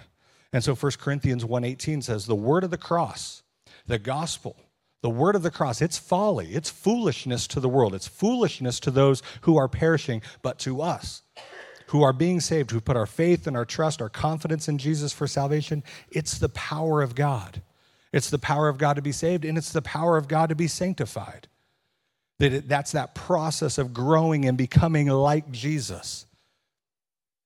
And 0.52 0.62
so 0.62 0.74
1 0.74 0.92
Corinthians 0.98 1.44
1:18 1.44 2.02
says 2.02 2.26
the 2.26 2.34
word 2.34 2.64
of 2.64 2.70
the 2.70 2.78
cross, 2.78 3.42
the 3.86 3.98
gospel, 3.98 4.56
the 5.02 5.10
word 5.10 5.34
of 5.34 5.42
the 5.42 5.50
cross, 5.50 5.82
it's 5.82 5.98
folly, 5.98 6.54
it's 6.54 6.70
foolishness 6.70 7.46
to 7.48 7.60
the 7.60 7.68
world, 7.68 7.94
it's 7.94 8.08
foolishness 8.08 8.80
to 8.80 8.90
those 8.90 9.22
who 9.42 9.56
are 9.56 9.68
perishing, 9.68 10.22
but 10.42 10.58
to 10.60 10.80
us 10.80 11.22
who 11.88 12.02
are 12.02 12.12
being 12.12 12.40
saved, 12.40 12.70
who 12.70 12.80
put 12.80 12.96
our 12.96 13.06
faith 13.06 13.46
and 13.46 13.56
our 13.56 13.64
trust, 13.64 14.02
our 14.02 14.08
confidence 14.08 14.68
in 14.68 14.78
Jesus 14.78 15.12
for 15.12 15.26
salvation, 15.26 15.84
it's 16.10 16.38
the 16.38 16.48
power 16.48 17.02
of 17.02 17.14
God. 17.14 17.62
It's 18.12 18.30
the 18.30 18.38
power 18.38 18.68
of 18.68 18.78
God 18.78 18.94
to 18.94 19.02
be 19.02 19.12
saved, 19.12 19.44
and 19.44 19.58
it's 19.58 19.72
the 19.72 19.82
power 19.82 20.16
of 20.16 20.28
God 20.28 20.48
to 20.48 20.54
be 20.54 20.68
sanctified. 20.68 21.48
That 22.38 22.52
it, 22.52 22.68
that's 22.68 22.92
that 22.92 23.14
process 23.14 23.78
of 23.78 23.94
growing 23.94 24.44
and 24.44 24.58
becoming 24.58 25.08
like 25.08 25.50
Jesus. 25.50 26.26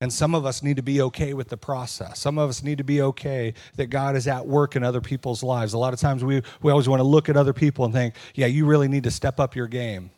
And 0.01 0.11
some 0.11 0.33
of 0.33 0.45
us 0.45 0.63
need 0.63 0.77
to 0.77 0.81
be 0.81 0.99
okay 1.01 1.33
with 1.33 1.49
the 1.49 1.57
process. 1.57 2.19
Some 2.19 2.39
of 2.39 2.49
us 2.49 2.63
need 2.63 2.79
to 2.79 2.83
be 2.83 3.01
okay 3.01 3.53
that 3.75 3.87
God 3.87 4.15
is 4.15 4.27
at 4.27 4.47
work 4.47 4.75
in 4.75 4.83
other 4.83 4.99
people's 4.99 5.43
lives. 5.43 5.73
A 5.73 5.77
lot 5.77 5.93
of 5.93 5.99
times 5.99 6.23
we, 6.23 6.41
we 6.61 6.71
always 6.71 6.89
want 6.89 6.99
to 6.99 7.03
look 7.03 7.29
at 7.29 7.37
other 7.37 7.53
people 7.53 7.85
and 7.85 7.93
think, 7.93 8.15
yeah, 8.33 8.47
you 8.47 8.65
really 8.65 8.87
need 8.87 9.03
to 9.03 9.11
step 9.11 9.39
up 9.39 9.55
your 9.55 9.67
game. 9.67 10.09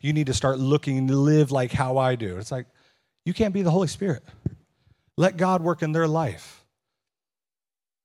You 0.00 0.12
need 0.12 0.26
to 0.26 0.34
start 0.34 0.58
looking 0.58 1.08
to 1.08 1.16
live 1.16 1.50
like 1.50 1.72
how 1.72 1.96
I 1.96 2.16
do. 2.16 2.36
It's 2.36 2.52
like, 2.52 2.66
you 3.24 3.32
can't 3.32 3.54
be 3.54 3.62
the 3.62 3.70
Holy 3.70 3.88
Spirit. 3.88 4.22
Let 5.16 5.38
God 5.38 5.62
work 5.62 5.82
in 5.82 5.92
their 5.92 6.06
life 6.06 6.63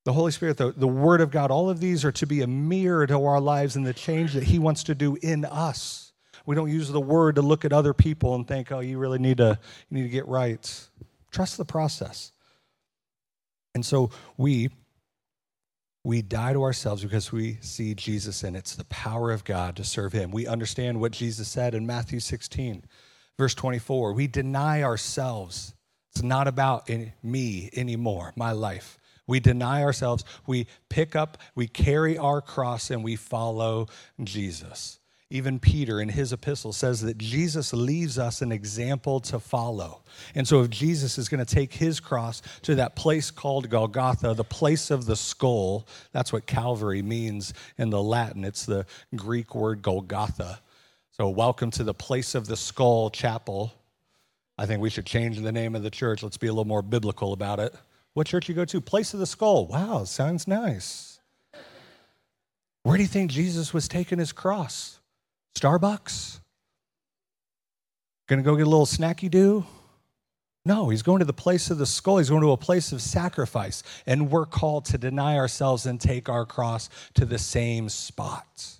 the 0.09 0.13
Holy 0.13 0.31
Spirit, 0.31 0.57
the, 0.57 0.71
the 0.71 0.87
Word 0.87 1.21
of 1.21 1.29
God, 1.29 1.51
all 1.51 1.69
of 1.69 1.79
these 1.79 2.03
are 2.03 2.11
to 2.13 2.25
be 2.25 2.41
a 2.41 2.47
mirror 2.47 3.05
to 3.05 3.25
our 3.25 3.39
lives 3.39 3.75
and 3.75 3.85
the 3.85 3.93
change 3.93 4.33
that 4.33 4.41
He 4.41 4.57
wants 4.57 4.85
to 4.85 4.95
do 4.95 5.15
in 5.21 5.45
us. 5.45 6.13
We 6.47 6.55
don't 6.55 6.71
use 6.71 6.89
the 6.89 6.99
Word 6.99 7.35
to 7.35 7.43
look 7.43 7.63
at 7.63 7.71
other 7.71 7.93
people 7.93 8.33
and 8.33 8.47
think, 8.47 8.71
oh, 8.71 8.79
you 8.79 8.97
really 8.97 9.19
need 9.19 9.37
to, 9.37 9.59
you 9.87 9.97
need 9.97 10.03
to 10.05 10.09
get 10.09 10.27
right. 10.27 10.89
Trust 11.29 11.57
the 11.57 11.65
process. 11.65 12.31
And 13.75 13.85
so 13.85 14.09
we 14.35 14.71
we 16.03 16.23
die 16.23 16.53
to 16.53 16.63
ourselves 16.63 17.03
because 17.03 17.31
we 17.31 17.59
see 17.61 17.93
Jesus 17.93 18.43
in 18.43 18.55
It's 18.55 18.75
the 18.75 18.85
power 18.85 19.29
of 19.29 19.43
God 19.43 19.75
to 19.75 19.83
serve 19.83 20.11
him. 20.11 20.31
We 20.31 20.47
understand 20.47 20.99
what 20.99 21.11
Jesus 21.11 21.47
said 21.49 21.75
in 21.75 21.85
Matthew 21.85 22.19
16, 22.19 22.83
verse 23.37 23.53
24. 23.53 24.13
We 24.13 24.25
deny 24.25 24.81
ourselves. 24.81 25.75
It's 26.13 26.23
not 26.23 26.47
about 26.47 26.89
me 27.21 27.69
anymore, 27.75 28.33
my 28.35 28.53
life. 28.53 28.97
We 29.29 29.39
deny 29.39 29.83
ourselves, 29.83 30.25
we 30.47 30.65
pick 30.89 31.15
up, 31.15 31.37
we 31.53 31.67
carry 31.67 32.17
our 32.17 32.41
cross, 32.41 32.89
and 32.89 33.03
we 33.03 33.15
follow 33.15 33.85
Jesus. 34.23 34.97
Even 35.29 35.59
Peter 35.59 36.01
in 36.01 36.09
his 36.09 36.33
epistle 36.33 36.73
says 36.73 37.01
that 37.01 37.19
Jesus 37.19 37.71
leaves 37.71 38.17
us 38.17 38.41
an 38.41 38.51
example 38.51 39.19
to 39.19 39.39
follow. 39.39 40.01
And 40.33 40.47
so, 40.47 40.63
if 40.63 40.71
Jesus 40.71 41.19
is 41.19 41.29
going 41.29 41.45
to 41.45 41.55
take 41.55 41.73
his 41.73 41.99
cross 41.99 42.41
to 42.63 42.73
that 42.75 42.95
place 42.95 43.29
called 43.29 43.69
Golgotha, 43.69 44.33
the 44.33 44.43
place 44.43 44.89
of 44.89 45.05
the 45.05 45.15
skull, 45.15 45.87
that's 46.11 46.33
what 46.33 46.47
Calvary 46.47 47.03
means 47.03 47.53
in 47.77 47.91
the 47.91 48.01
Latin. 48.01 48.43
It's 48.43 48.65
the 48.65 48.87
Greek 49.15 49.53
word 49.53 49.83
Golgotha. 49.83 50.59
So, 51.11 51.29
welcome 51.29 51.69
to 51.71 51.83
the 51.83 51.93
place 51.93 52.33
of 52.33 52.47
the 52.47 52.57
skull 52.57 53.11
chapel. 53.11 53.73
I 54.57 54.65
think 54.65 54.81
we 54.81 54.89
should 54.89 55.05
change 55.05 55.37
the 55.37 55.51
name 55.51 55.75
of 55.75 55.83
the 55.83 55.91
church. 55.91 56.23
Let's 56.23 56.37
be 56.37 56.47
a 56.47 56.51
little 56.51 56.65
more 56.65 56.81
biblical 56.81 57.31
about 57.33 57.59
it. 57.59 57.75
What 58.13 58.27
church 58.27 58.49
you 58.49 58.55
go 58.55 58.65
to? 58.65 58.81
Place 58.81 59.13
of 59.13 59.19
the 59.19 59.25
Skull. 59.25 59.67
Wow, 59.67 60.03
sounds 60.03 60.47
nice. 60.47 61.19
Where 62.83 62.97
do 62.97 63.03
you 63.03 63.09
think 63.09 63.31
Jesus 63.31 63.73
was 63.73 63.87
taking 63.87 64.19
his 64.19 64.31
cross? 64.31 64.99
Starbucks? 65.55 66.39
Gonna 68.27 68.41
go 68.41 68.55
get 68.55 68.67
a 68.67 68.69
little 68.69 68.85
snacky 68.85 69.29
do? 69.29 69.65
No, 70.65 70.89
he's 70.89 71.01
going 71.01 71.19
to 71.19 71.25
the 71.25 71.33
place 71.33 71.71
of 71.71 71.77
the 71.77 71.85
skull. 71.85 72.17
He's 72.17 72.29
going 72.29 72.41
to 72.41 72.51
a 72.51 72.57
place 72.57 72.91
of 72.91 73.01
sacrifice. 73.01 73.81
And 74.05 74.29
we're 74.29 74.45
called 74.45 74.85
to 74.85 74.97
deny 74.97 75.37
ourselves 75.37 75.85
and 75.85 75.99
take 75.99 76.29
our 76.29 76.45
cross 76.45 76.89
to 77.15 77.25
the 77.25 77.39
same 77.39 77.89
spot. 77.89 78.79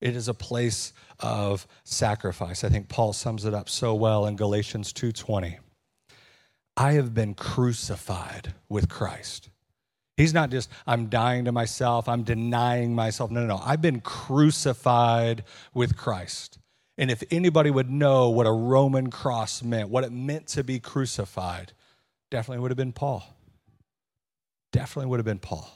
It 0.00 0.14
is 0.14 0.28
a 0.28 0.34
place 0.34 0.92
of 1.18 1.66
sacrifice. 1.84 2.62
I 2.62 2.68
think 2.68 2.88
Paul 2.88 3.12
sums 3.12 3.44
it 3.44 3.54
up 3.54 3.68
so 3.68 3.94
well 3.94 4.26
in 4.26 4.36
Galatians 4.36 4.92
2:20. 4.92 5.58
I 6.78 6.92
have 6.92 7.12
been 7.12 7.34
crucified 7.34 8.54
with 8.68 8.88
Christ. 8.88 9.50
He's 10.16 10.32
not 10.32 10.50
just, 10.50 10.70
I'm 10.86 11.08
dying 11.08 11.46
to 11.46 11.52
myself, 11.52 12.08
I'm 12.08 12.22
denying 12.22 12.94
myself. 12.94 13.32
No, 13.32 13.40
no, 13.40 13.46
no. 13.56 13.62
I've 13.64 13.82
been 13.82 14.00
crucified 14.00 15.42
with 15.74 15.96
Christ. 15.96 16.58
And 16.96 17.10
if 17.10 17.24
anybody 17.32 17.72
would 17.72 17.90
know 17.90 18.30
what 18.30 18.46
a 18.46 18.52
Roman 18.52 19.10
cross 19.10 19.60
meant, 19.60 19.88
what 19.88 20.04
it 20.04 20.12
meant 20.12 20.46
to 20.48 20.62
be 20.62 20.78
crucified, 20.78 21.72
definitely 22.30 22.62
would 22.62 22.70
have 22.70 22.78
been 22.78 22.92
Paul. 22.92 23.24
Definitely 24.70 25.10
would 25.10 25.18
have 25.18 25.26
been 25.26 25.40
Paul. 25.40 25.68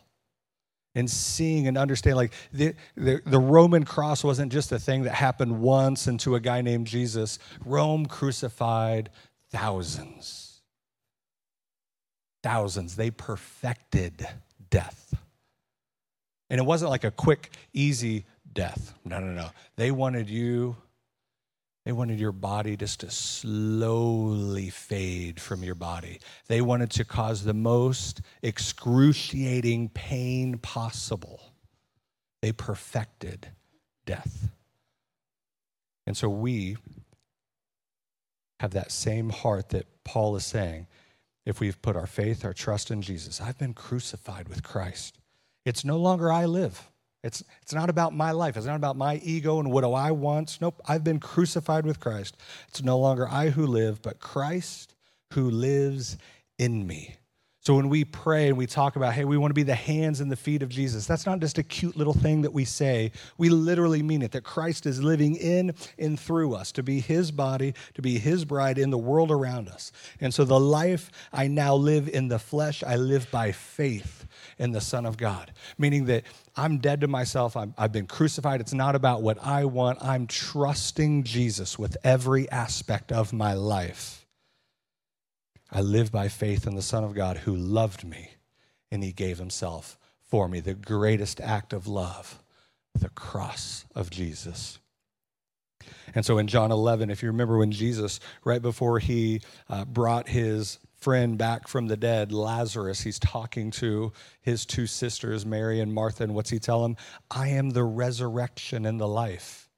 And 0.94 1.10
seeing 1.10 1.66
and 1.66 1.76
understanding, 1.76 2.16
like 2.16 2.32
the, 2.52 2.74
the, 2.96 3.22
the, 3.26 3.38
Roman 3.38 3.84
cross 3.84 4.22
wasn't 4.22 4.52
just 4.52 4.70
a 4.70 4.78
thing 4.78 5.02
that 5.04 5.14
happened 5.14 5.60
once 5.60 6.06
and 6.06 6.20
to 6.20 6.36
a 6.36 6.40
guy 6.40 6.60
named 6.60 6.86
Jesus. 6.86 7.40
Rome 7.64 8.06
crucified 8.06 9.10
thousands. 9.50 10.51
Thousands. 12.42 12.96
They 12.96 13.10
perfected 13.10 14.26
death. 14.70 15.14
And 16.50 16.58
it 16.58 16.64
wasn't 16.64 16.90
like 16.90 17.04
a 17.04 17.10
quick, 17.10 17.50
easy 17.72 18.26
death. 18.52 18.94
No, 19.04 19.20
no, 19.20 19.32
no. 19.32 19.50
They 19.76 19.90
wanted 19.90 20.28
you 20.28 20.76
they 21.84 21.92
wanted 21.92 22.20
your 22.20 22.32
body 22.32 22.76
just 22.76 23.00
to 23.00 23.10
slowly 23.10 24.70
fade 24.70 25.40
from 25.40 25.64
your 25.64 25.74
body. 25.74 26.20
They 26.46 26.60
wanted 26.60 26.90
to 26.92 27.04
cause 27.04 27.42
the 27.42 27.54
most 27.54 28.22
excruciating 28.40 29.88
pain 29.88 30.58
possible. 30.58 31.40
They 32.40 32.52
perfected 32.52 33.48
death. 34.06 34.48
And 36.06 36.16
so 36.16 36.28
we 36.28 36.76
have 38.60 38.72
that 38.72 38.92
same 38.92 39.30
heart 39.30 39.70
that 39.70 39.86
Paul 40.04 40.36
is 40.36 40.46
saying 40.46 40.86
if 41.44 41.60
we've 41.60 41.80
put 41.82 41.96
our 41.96 42.06
faith, 42.06 42.44
our 42.44 42.52
trust 42.52 42.90
in 42.90 43.02
Jesus. 43.02 43.40
I've 43.40 43.58
been 43.58 43.74
crucified 43.74 44.48
with 44.48 44.62
Christ. 44.62 45.18
It's 45.64 45.84
no 45.84 45.96
longer 45.96 46.30
I 46.30 46.46
live. 46.46 46.90
It's, 47.24 47.42
it's 47.62 47.72
not 47.72 47.88
about 47.88 48.14
my 48.14 48.32
life. 48.32 48.56
It's 48.56 48.66
not 48.66 48.76
about 48.76 48.96
my 48.96 49.16
ego 49.22 49.60
and 49.60 49.70
what 49.70 49.82
do 49.82 49.92
I 49.92 50.10
want. 50.10 50.58
Nope, 50.60 50.80
I've 50.86 51.04
been 51.04 51.20
crucified 51.20 51.86
with 51.86 52.00
Christ. 52.00 52.36
It's 52.68 52.82
no 52.82 52.98
longer 52.98 53.28
I 53.28 53.50
who 53.50 53.66
live, 53.66 54.02
but 54.02 54.18
Christ 54.18 54.94
who 55.32 55.48
lives 55.50 56.16
in 56.58 56.86
me. 56.86 57.16
So 57.62 57.76
when 57.76 57.88
we 57.88 58.04
pray 58.04 58.48
and 58.48 58.58
we 58.58 58.66
talk 58.66 58.96
about, 58.96 59.12
hey, 59.12 59.24
we 59.24 59.38
want 59.38 59.50
to 59.50 59.54
be 59.54 59.62
the 59.62 59.76
hands 59.76 60.18
and 60.20 60.32
the 60.32 60.36
feet 60.36 60.64
of 60.64 60.68
Jesus, 60.68 61.06
that's 61.06 61.26
not 61.26 61.38
just 61.38 61.58
a 61.58 61.62
cute 61.62 61.96
little 61.96 62.12
thing 62.12 62.42
that 62.42 62.52
we 62.52 62.64
say. 62.64 63.12
We 63.38 63.50
literally 63.50 64.02
mean 64.02 64.22
it 64.22 64.32
that 64.32 64.42
Christ 64.42 64.84
is 64.84 65.00
living 65.00 65.36
in 65.36 65.72
and 65.96 66.18
through 66.18 66.54
us 66.54 66.72
to 66.72 66.82
be 66.82 66.98
his 66.98 67.30
body, 67.30 67.74
to 67.94 68.02
be 68.02 68.18
his 68.18 68.44
bride 68.44 68.78
in 68.78 68.90
the 68.90 68.98
world 68.98 69.30
around 69.30 69.68
us. 69.68 69.92
And 70.20 70.34
so 70.34 70.42
the 70.44 70.58
life 70.58 71.12
I 71.32 71.46
now 71.46 71.76
live 71.76 72.08
in 72.08 72.26
the 72.26 72.40
flesh, 72.40 72.82
I 72.82 72.96
live 72.96 73.30
by 73.30 73.52
faith 73.52 74.26
in 74.58 74.72
the 74.72 74.80
Son 74.80 75.06
of 75.06 75.16
God, 75.16 75.52
meaning 75.78 76.06
that 76.06 76.24
I'm 76.56 76.78
dead 76.78 77.00
to 77.02 77.06
myself. 77.06 77.56
i 77.56 77.68
have 77.78 77.92
been 77.92 78.08
crucified. 78.08 78.60
It's 78.60 78.74
not 78.74 78.96
about 78.96 79.22
what 79.22 79.38
I 79.40 79.66
want. 79.66 80.02
I'm 80.02 80.26
trusting 80.26 81.22
Jesus 81.22 81.78
with 81.78 81.96
every 82.02 82.50
aspect 82.50 83.12
of 83.12 83.32
my 83.32 83.54
life. 83.54 84.21
I 85.74 85.80
live 85.80 86.12
by 86.12 86.28
faith 86.28 86.66
in 86.66 86.74
the 86.74 86.82
Son 86.82 87.02
of 87.02 87.14
God 87.14 87.38
who 87.38 87.56
loved 87.56 88.04
me 88.04 88.32
and 88.90 89.02
he 89.02 89.12
gave 89.12 89.38
himself 89.38 89.98
for 90.20 90.46
me. 90.46 90.60
The 90.60 90.74
greatest 90.74 91.40
act 91.40 91.72
of 91.72 91.86
love, 91.86 92.42
the 92.94 93.08
cross 93.08 93.86
of 93.94 94.10
Jesus. 94.10 94.78
And 96.14 96.26
so 96.26 96.36
in 96.36 96.46
John 96.46 96.70
11, 96.70 97.08
if 97.08 97.22
you 97.22 97.28
remember 97.28 97.56
when 97.56 97.72
Jesus, 97.72 98.20
right 98.44 98.60
before 98.60 98.98
he 98.98 99.40
uh, 99.70 99.86
brought 99.86 100.28
his 100.28 100.78
friend 100.94 101.38
back 101.38 101.66
from 101.66 101.86
the 101.86 101.96
dead, 101.96 102.32
Lazarus, 102.32 103.00
he's 103.00 103.18
talking 103.18 103.70
to 103.72 104.12
his 104.42 104.66
two 104.66 104.86
sisters, 104.86 105.46
Mary 105.46 105.80
and 105.80 105.92
Martha, 105.92 106.22
and 106.22 106.34
what's 106.34 106.50
he 106.50 106.58
tell 106.58 106.82
them? 106.82 106.96
I 107.30 107.48
am 107.48 107.70
the 107.70 107.84
resurrection 107.84 108.84
and 108.84 109.00
the 109.00 109.08
life. 109.08 109.70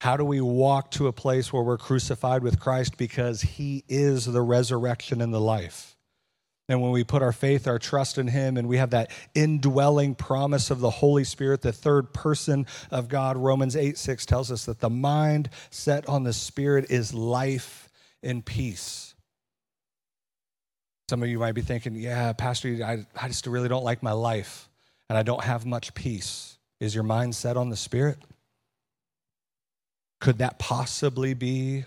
How 0.00 0.16
do 0.16 0.24
we 0.24 0.40
walk 0.40 0.90
to 0.92 1.06
a 1.06 1.12
place 1.12 1.52
where 1.52 1.62
we're 1.62 1.78
crucified 1.78 2.42
with 2.42 2.60
Christ? 2.60 2.96
Because 2.98 3.40
he 3.40 3.84
is 3.88 4.26
the 4.26 4.42
resurrection 4.42 5.20
and 5.20 5.32
the 5.32 5.40
life. 5.40 5.96
And 6.68 6.82
when 6.82 6.90
we 6.90 7.04
put 7.04 7.22
our 7.22 7.32
faith, 7.32 7.68
our 7.68 7.78
trust 7.78 8.18
in 8.18 8.26
Him, 8.26 8.56
and 8.56 8.68
we 8.68 8.78
have 8.78 8.90
that 8.90 9.12
indwelling 9.34 10.16
promise 10.16 10.70
of 10.70 10.80
the 10.80 10.90
Holy 10.90 11.22
Spirit, 11.22 11.62
the 11.62 11.72
third 11.72 12.12
person 12.12 12.66
of 12.90 13.08
God, 13.08 13.36
Romans 13.36 13.76
8 13.76 13.96
6 13.96 14.26
tells 14.26 14.50
us 14.50 14.64
that 14.64 14.80
the 14.80 14.90
mind 14.90 15.48
set 15.70 16.08
on 16.08 16.24
the 16.24 16.32
Spirit 16.32 16.90
is 16.90 17.14
life 17.14 17.88
and 18.22 18.44
peace. 18.44 19.14
Some 21.08 21.22
of 21.22 21.28
you 21.28 21.38
might 21.38 21.52
be 21.52 21.62
thinking, 21.62 21.94
yeah, 21.94 22.32
Pastor, 22.32 22.80
I, 22.84 23.06
I 23.20 23.28
just 23.28 23.46
really 23.46 23.68
don't 23.68 23.84
like 23.84 24.02
my 24.02 24.12
life, 24.12 24.68
and 25.08 25.16
I 25.16 25.22
don't 25.22 25.44
have 25.44 25.64
much 25.64 25.94
peace. 25.94 26.58
Is 26.80 26.96
your 26.96 27.04
mind 27.04 27.36
set 27.36 27.56
on 27.56 27.70
the 27.70 27.76
Spirit? 27.76 28.18
Could 30.20 30.38
that 30.38 30.58
possibly 30.58 31.34
be 31.34 31.84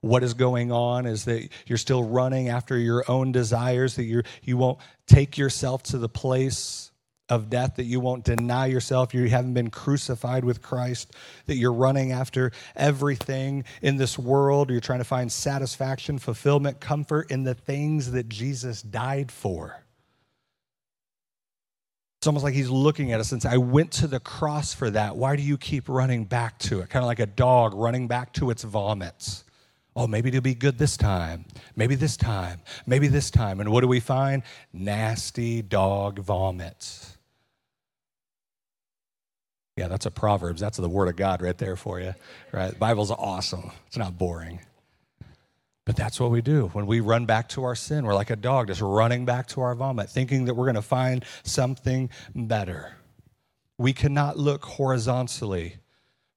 what 0.00 0.22
is 0.22 0.34
going 0.34 0.72
on? 0.72 1.06
Is 1.06 1.24
that 1.24 1.48
you're 1.66 1.78
still 1.78 2.04
running 2.04 2.48
after 2.48 2.76
your 2.78 3.04
own 3.08 3.32
desires, 3.32 3.96
that 3.96 4.04
you're, 4.04 4.24
you 4.42 4.56
won't 4.56 4.78
take 5.06 5.36
yourself 5.36 5.82
to 5.84 5.98
the 5.98 6.08
place 6.08 6.90
of 7.28 7.50
death, 7.50 7.76
that 7.76 7.84
you 7.84 7.98
won't 7.98 8.24
deny 8.24 8.66
yourself, 8.66 9.12
you 9.12 9.28
haven't 9.28 9.54
been 9.54 9.70
crucified 9.70 10.44
with 10.44 10.62
Christ, 10.62 11.12
that 11.46 11.56
you're 11.56 11.72
running 11.72 12.12
after 12.12 12.52
everything 12.76 13.64
in 13.82 13.96
this 13.96 14.18
world, 14.18 14.70
you're 14.70 14.80
trying 14.80 15.00
to 15.00 15.04
find 15.04 15.30
satisfaction, 15.30 16.18
fulfillment, 16.18 16.78
comfort 16.78 17.30
in 17.30 17.42
the 17.42 17.54
things 17.54 18.12
that 18.12 18.28
Jesus 18.28 18.80
died 18.80 19.32
for. 19.32 19.82
It's 22.18 22.26
almost 22.26 22.44
like 22.44 22.54
he's 22.54 22.70
looking 22.70 23.12
at 23.12 23.20
us 23.20 23.32
and 23.32 23.42
saying, 23.42 23.54
I 23.54 23.58
went 23.58 23.92
to 23.92 24.06
the 24.06 24.20
cross 24.20 24.74
for 24.74 24.90
that. 24.90 25.16
Why 25.16 25.36
do 25.36 25.42
you 25.42 25.58
keep 25.58 25.88
running 25.88 26.24
back 26.24 26.58
to 26.60 26.80
it? 26.80 26.88
Kind 26.88 27.02
of 27.02 27.06
like 27.06 27.20
a 27.20 27.26
dog 27.26 27.74
running 27.74 28.08
back 28.08 28.32
to 28.34 28.50
its 28.50 28.64
vomits. 28.64 29.44
Oh, 29.94 30.06
maybe 30.06 30.28
it'll 30.28 30.40
be 30.40 30.54
good 30.54 30.76
this 30.78 30.96
time. 30.96 31.46
Maybe 31.74 31.94
this 31.94 32.16
time. 32.16 32.60
Maybe 32.86 33.08
this 33.08 33.30
time. 33.30 33.60
And 33.60 33.70
what 33.70 33.80
do 33.80 33.88
we 33.88 34.00
find? 34.00 34.42
Nasty 34.72 35.62
dog 35.62 36.18
vomits. 36.18 37.16
Yeah, 39.76 39.88
that's 39.88 40.06
a 40.06 40.10
Proverbs. 40.10 40.60
That's 40.60 40.78
the 40.78 40.88
word 40.88 41.08
of 41.08 41.16
God 41.16 41.42
right 41.42 41.56
there 41.56 41.76
for 41.76 42.00
you. 42.00 42.14
Right? 42.50 42.72
The 42.72 42.78
Bible's 42.78 43.10
awesome. 43.10 43.70
It's 43.86 43.96
not 43.96 44.18
boring. 44.18 44.60
But 45.86 45.94
that's 45.94 46.18
what 46.18 46.32
we 46.32 46.42
do. 46.42 46.66
When 46.72 46.86
we 46.86 46.98
run 46.98 47.26
back 47.26 47.48
to 47.50 47.62
our 47.62 47.76
sin, 47.76 48.04
we're 48.04 48.14
like 48.14 48.30
a 48.30 48.36
dog 48.36 48.66
just 48.66 48.80
running 48.80 49.24
back 49.24 49.46
to 49.48 49.60
our 49.60 49.74
vomit, 49.74 50.10
thinking 50.10 50.44
that 50.44 50.54
we're 50.54 50.64
going 50.64 50.74
to 50.74 50.82
find 50.82 51.24
something 51.44 52.10
better. 52.34 52.96
We 53.78 53.92
cannot 53.92 54.36
look 54.36 54.64
horizontally 54.64 55.76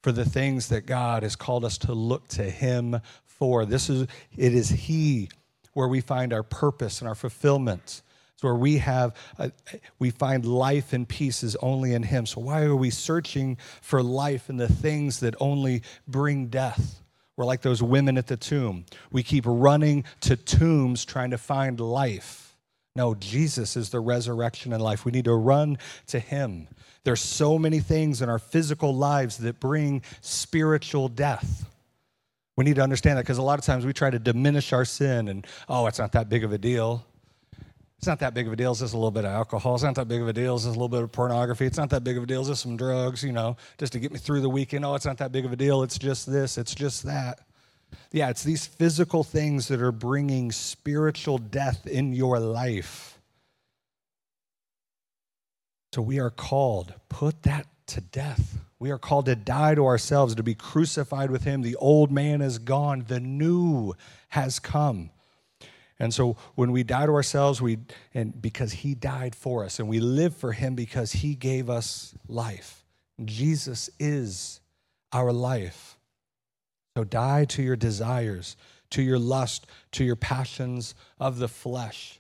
for 0.04 0.12
the 0.12 0.24
things 0.24 0.68
that 0.70 0.86
God 0.86 1.24
has 1.24 1.36
called 1.36 1.66
us 1.66 1.80
to 1.80 1.94
look 1.94 2.28
to 2.30 2.44
Him 2.44 3.02
for. 3.26 3.66
This 3.66 3.90
is 3.90 4.04
it 4.38 4.54
is 4.54 4.70
He 4.70 5.30
where 5.74 5.88
we 5.88 6.00
find 6.00 6.32
our 6.32 6.44
purpose 6.44 7.02
and 7.02 7.08
our 7.08 7.16
fulfillment. 7.16 8.04
It's 8.36 8.44
where 8.44 8.56
we 8.56 8.78
have 8.78 9.16
a, 9.40 9.52
we 9.98 10.12
find 10.12 10.46
life 10.46 10.94
and 10.94 11.10
peace 11.10 11.42
is 11.42 11.56
only 11.56 11.94
in 11.94 12.04
Him. 12.04 12.28
So 12.28 12.40
why 12.40 12.64
are 12.64 12.76
we 12.76 12.92
searching 12.92 13.58
for 13.82 14.04
life 14.04 14.48
in 14.48 14.58
the 14.58 14.68
things 14.68 15.22
that 15.22 15.34
only 15.40 15.82
bring 16.08 16.48
death? 16.48 17.02
We're 17.40 17.46
like 17.46 17.62
those 17.62 17.82
women 17.82 18.18
at 18.18 18.28
the 18.28 18.36
tomb. 18.36 18.84
We 19.14 19.24
keep 19.24 19.46
running 19.48 20.04
to 20.20 20.36
tombs 20.36 21.06
trying 21.06 21.30
to 21.30 21.38
find 21.38 21.80
life. 21.80 22.58
No, 22.98 23.16
Jesus 23.16 23.78
is 23.78 23.92
the 23.92 24.02
resurrection 24.02 24.74
and 24.74 24.84
life. 24.84 25.06
We 25.06 25.14
need 25.14 25.24
to 25.24 25.34
run 25.34 25.78
to 26.08 26.20
him. 26.20 26.68
There's 27.06 27.22
so 27.22 27.58
many 27.58 27.80
things 27.80 28.22
in 28.22 28.28
our 28.28 28.40
physical 28.40 28.94
lives 28.94 29.38
that 29.38 29.62
bring 29.62 30.02
spiritual 30.20 31.08
death. 31.08 31.66
We 32.58 32.66
need 32.66 32.76
to 32.76 32.84
understand 32.84 33.18
that 33.18 33.22
because 33.22 33.38
a 33.38 33.42
lot 33.42 33.58
of 33.58 33.64
times 33.64 33.86
we 33.86 33.94
try 33.94 34.10
to 34.10 34.20
diminish 34.20 34.74
our 34.74 34.84
sin 34.84 35.30
and, 35.30 35.48
oh, 35.70 35.88
it's 35.88 35.98
not 35.98 36.12
that 36.12 36.28
big 36.28 36.44
of 36.44 36.52
a 36.52 36.58
deal. 36.58 37.06
It's 38.00 38.08
not 38.08 38.20
that 38.20 38.34
big 38.34 38.48
of 38.48 38.54
a 38.54 38.56
deal. 38.56 38.72
It's 38.72 38.80
just 38.80 38.94
a 38.94 38.98
little 38.98 39.12
bit 39.12 39.26
of 39.26 39.32
alcohol. 39.32 39.76
It's 39.76 39.84
not 39.84 39.96
that 39.96 40.08
big 40.08 40.22
of 40.22 40.30
a 40.30 40.32
deal. 40.32 40.56
It's 40.56 40.64
just 40.64 40.74
a 40.74 40.80
little 40.80 40.88
bit 40.88 41.04
of 41.04 41.12
pornography. 41.12 41.66
It's 41.66 41.78
not 41.78 41.90
that 41.90 42.02
big 42.02 42.16
of 42.16 42.24
a 42.24 42.26
deal. 42.26 42.40
It's 42.40 42.48
just 42.48 42.64
some 42.64 42.78
drugs, 42.78 43.26
you 43.26 43.34
know, 43.34 43.58
just 43.78 43.92
to 43.92 44.00
get 44.00 44.14
me 44.14 44.20
through 44.20 44.40
the 44.40 44.50
weekend. 44.50 44.86
Oh, 44.86 44.96
it's 44.96 45.06
not 45.06 45.18
that 45.18 45.34
big 45.34 45.44
of 45.44 45.52
a 45.52 45.58
deal. 45.58 45.84
It's 45.84 45.98
just 46.00 46.26
this. 46.26 46.58
It's 46.58 46.74
just 46.74 47.04
that. 47.04 47.42
Yeah, 48.14 48.30
it's 48.30 48.42
these 48.42 48.66
physical 48.66 49.26
things 49.26 49.68
that 49.68 49.82
are 49.82 49.92
bringing 49.92 50.54
spiritual 50.54 51.40
death 51.40 51.86
in 51.86 52.14
your 52.14 52.40
life. 52.40 53.20
So 55.94 56.02
we 56.02 56.22
are 56.22 56.30
called, 56.30 56.94
put 57.10 57.44
that 57.44 57.68
to 57.88 58.00
death. 58.00 58.60
We 58.80 58.92
are 58.92 58.98
called 58.98 59.26
to 59.26 59.36
die 59.36 59.76
to 59.76 59.86
ourselves, 59.86 60.36
to 60.36 60.44
be 60.44 60.56
crucified 60.56 61.32
with 61.32 61.44
Him. 61.44 61.64
The 61.64 61.76
old 61.76 62.12
man 62.12 62.42
is 62.42 62.60
gone, 62.60 63.04
the 63.10 63.20
new 63.20 63.94
has 64.30 64.58
come. 64.60 65.10
And 66.00 66.14
so 66.14 66.38
when 66.56 66.72
we 66.72 66.84
die 66.84 67.06
to 67.06 67.12
ourselves, 67.12 67.62
we 67.62 67.80
and 68.14 68.42
because 68.42 68.72
he 68.72 68.96
died 68.96 69.36
for 69.36 69.66
us, 69.66 69.80
and 69.80 69.90
we 69.90 70.00
live 70.00 70.36
for 70.36 70.54
him 70.54 70.76
because 70.76 71.12
he 71.12 71.36
gave 71.36 71.70
us 71.70 72.16
life. 72.28 72.86
Jesus 73.26 73.90
is 74.00 74.62
our 75.12 75.34
life. 75.34 75.98
So 76.96 77.04
die 77.04 77.46
to 77.46 77.62
your 77.62 77.76
desires, 77.76 78.56
to 78.92 79.02
your 79.02 79.20
lust, 79.20 79.68
to 79.92 80.04
your 80.04 80.16
passions 80.16 80.96
of 81.20 81.38
the 81.38 81.48
flesh. 81.48 82.20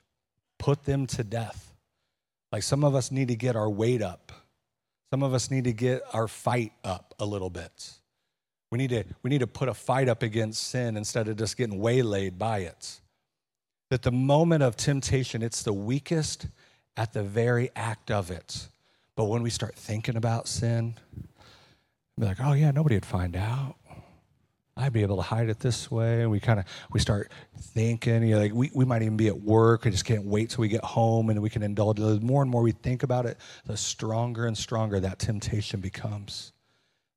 Put 0.57 0.83
them 0.83 1.07
to 1.07 1.23
death. 1.23 1.73
Like 2.51 2.63
some 2.63 2.83
of 2.83 2.95
us 2.95 3.11
need 3.11 3.29
to 3.29 3.35
get 3.35 3.55
our 3.55 3.69
weight 3.69 4.01
up. 4.01 4.31
Some 5.11 5.23
of 5.23 5.33
us 5.33 5.49
need 5.49 5.63
to 5.63 5.73
get 5.73 6.01
our 6.13 6.27
fight 6.27 6.73
up 6.83 7.13
a 7.19 7.25
little 7.25 7.49
bit. 7.49 7.93
We 8.71 8.77
need 8.77 8.89
to, 8.89 9.03
we 9.23 9.29
need 9.29 9.39
to 9.39 9.47
put 9.47 9.69
a 9.69 9.73
fight 9.73 10.09
up 10.09 10.21
against 10.21 10.67
sin 10.67 10.97
instead 10.97 11.27
of 11.27 11.37
just 11.37 11.57
getting 11.57 11.79
waylaid 11.79 12.37
by 12.37 12.59
it. 12.59 12.99
That 13.89 14.03
the 14.03 14.11
moment 14.11 14.63
of 14.63 14.75
temptation, 14.75 15.41
it's 15.41 15.63
the 15.63 15.73
weakest 15.73 16.47
at 16.95 17.13
the 17.13 17.23
very 17.23 17.71
act 17.75 18.11
of 18.11 18.29
it. 18.29 18.67
But 19.15 19.25
when 19.25 19.41
we 19.41 19.49
start 19.49 19.75
thinking 19.75 20.15
about 20.15 20.47
sin, 20.47 20.95
be 22.19 22.25
like, 22.25 22.37
oh 22.41 22.53
yeah, 22.53 22.71
nobody 22.71 22.95
would 22.95 23.05
find 23.05 23.35
out. 23.35 23.75
I'd 24.77 24.93
be 24.93 25.01
able 25.01 25.17
to 25.17 25.21
hide 25.21 25.49
it 25.49 25.59
this 25.59 25.91
way. 25.91 26.21
And 26.21 26.31
we 26.31 26.39
kind 26.39 26.59
of 26.59 26.65
we 26.91 26.99
start 26.99 27.31
thinking, 27.59 28.23
you 28.23 28.35
know, 28.35 28.41
like 28.41 28.53
we, 28.53 28.71
we 28.73 28.85
might 28.85 29.01
even 29.01 29.17
be 29.17 29.27
at 29.27 29.41
work. 29.41 29.85
I 29.85 29.89
just 29.89 30.05
can't 30.05 30.25
wait 30.25 30.51
till 30.51 30.61
we 30.61 30.69
get 30.69 30.83
home 30.83 31.29
and 31.29 31.41
we 31.41 31.49
can 31.49 31.63
indulge. 31.63 31.97
The 31.97 32.19
more 32.21 32.41
and 32.41 32.49
more 32.49 32.61
we 32.61 32.71
think 32.71 33.03
about 33.03 33.25
it, 33.25 33.37
the 33.65 33.75
stronger 33.75 34.45
and 34.45 34.57
stronger 34.57 34.99
that 35.01 35.19
temptation 35.19 35.81
becomes. 35.81 36.53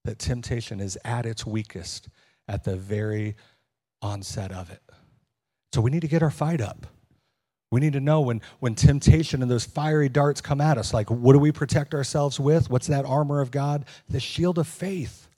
That 0.05 0.19
temptation 0.19 0.81
is 0.81 0.99
at 1.05 1.25
its 1.25 1.47
weakest 1.47 2.09
at 2.49 2.65
the 2.65 2.77
very 2.77 3.37
onset 4.01 4.51
of 4.51 4.71
it. 4.71 4.83
So 5.73 5.81
we 5.81 5.91
need 5.91 6.01
to 6.01 6.09
get 6.09 6.23
our 6.23 6.31
fight 6.31 6.61
up. 6.61 6.87
We 7.71 7.81
need 7.81 7.95
to 7.95 8.01
know 8.01 8.21
when, 8.21 8.43
when 8.61 8.75
temptation 8.75 9.41
and 9.41 9.51
those 9.51 9.65
fiery 9.65 10.11
darts 10.11 10.43
come 10.43 10.61
at 10.61 10.77
us, 10.77 10.93
like 10.93 11.11
what 11.11 11.33
do 11.33 11.39
we 11.39 11.53
protect 11.53 11.95
ourselves 11.95 12.39
with? 12.39 12.69
What's 12.69 12.89
that 12.89 13.07
armor 13.07 13.41
of 13.41 13.51
God? 13.51 13.87
The 14.11 14.21
shield 14.21 14.59
of 14.59 14.69
faith 14.69 15.29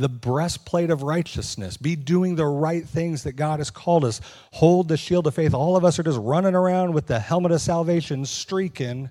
the 0.00 0.08
breastplate 0.08 0.90
of 0.90 1.02
righteousness, 1.02 1.76
be 1.76 1.96
doing 1.96 2.36
the 2.36 2.46
right 2.46 2.86
things 2.86 3.22
that 3.24 3.32
God 3.32 3.60
has 3.60 3.70
called 3.70 4.04
us, 4.04 4.20
hold 4.52 4.88
the 4.88 4.96
shield 4.96 5.26
of 5.26 5.34
faith. 5.34 5.54
All 5.54 5.76
of 5.76 5.84
us 5.84 5.98
are 5.98 6.02
just 6.02 6.18
running 6.20 6.54
around 6.54 6.92
with 6.92 7.06
the 7.06 7.20
helmet 7.20 7.52
of 7.52 7.60
salvation 7.60 8.24
streaking, 8.24 9.10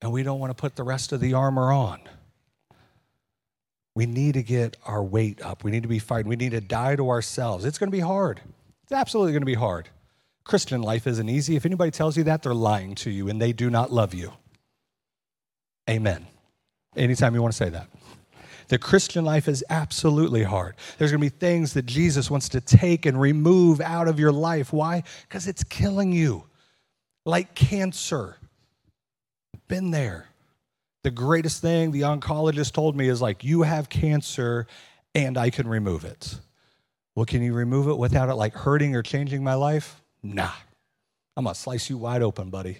and 0.00 0.12
we 0.12 0.22
don't 0.22 0.40
want 0.40 0.50
to 0.50 0.60
put 0.60 0.76
the 0.76 0.82
rest 0.82 1.12
of 1.12 1.20
the 1.20 1.34
armor 1.34 1.72
on. 1.72 2.00
We 3.94 4.06
need 4.06 4.34
to 4.34 4.42
get 4.42 4.76
our 4.86 5.02
weight 5.02 5.42
up. 5.42 5.64
We 5.64 5.70
need 5.70 5.82
to 5.82 5.88
be 5.88 5.98
fighting. 5.98 6.28
We 6.28 6.36
need 6.36 6.52
to 6.52 6.62
die 6.62 6.96
to 6.96 7.10
ourselves. 7.10 7.64
It's 7.64 7.78
going 7.78 7.90
to 7.90 7.96
be 7.96 8.00
hard. 8.00 8.40
It's 8.92 9.00
absolutely 9.00 9.32
going 9.32 9.40
to 9.40 9.46
be 9.46 9.54
hard. 9.54 9.88
Christian 10.44 10.82
life 10.82 11.06
isn't 11.06 11.26
easy. 11.26 11.56
If 11.56 11.64
anybody 11.64 11.90
tells 11.90 12.14
you 12.18 12.24
that, 12.24 12.42
they're 12.42 12.52
lying 12.52 12.94
to 12.96 13.10
you 13.10 13.30
and 13.30 13.40
they 13.40 13.54
do 13.54 13.70
not 13.70 13.90
love 13.90 14.12
you. 14.12 14.34
Amen. 15.88 16.26
Anytime 16.94 17.34
you 17.34 17.40
want 17.40 17.54
to 17.54 17.56
say 17.56 17.70
that. 17.70 17.88
The 18.68 18.76
Christian 18.76 19.24
life 19.24 19.48
is 19.48 19.64
absolutely 19.70 20.42
hard. 20.42 20.76
There's 20.98 21.10
going 21.10 21.22
to 21.22 21.30
be 21.30 21.34
things 21.34 21.72
that 21.72 21.86
Jesus 21.86 22.30
wants 22.30 22.50
to 22.50 22.60
take 22.60 23.06
and 23.06 23.18
remove 23.18 23.80
out 23.80 24.08
of 24.08 24.20
your 24.20 24.30
life. 24.30 24.74
Why? 24.74 25.04
Because 25.26 25.48
it's 25.48 25.64
killing 25.64 26.12
you 26.12 26.44
like 27.24 27.54
cancer. 27.54 28.36
Been 29.68 29.90
there. 29.90 30.26
The 31.02 31.10
greatest 31.10 31.62
thing 31.62 31.92
the 31.92 32.02
oncologist 32.02 32.72
told 32.72 32.94
me 32.94 33.08
is 33.08 33.22
like, 33.22 33.42
you 33.42 33.62
have 33.62 33.88
cancer 33.88 34.66
and 35.14 35.38
I 35.38 35.48
can 35.48 35.66
remove 35.66 36.04
it. 36.04 36.38
Well, 37.14 37.26
can 37.26 37.42
you 37.42 37.52
remove 37.52 37.88
it 37.88 37.98
without 37.98 38.28
it 38.28 38.34
like 38.34 38.54
hurting 38.54 38.96
or 38.96 39.02
changing 39.02 39.44
my 39.44 39.54
life? 39.54 40.02
Nah. 40.22 40.52
I'm 41.36 41.44
going 41.44 41.54
to 41.54 41.60
slice 41.60 41.90
you 41.90 41.98
wide 41.98 42.22
open, 42.22 42.50
buddy. 42.50 42.78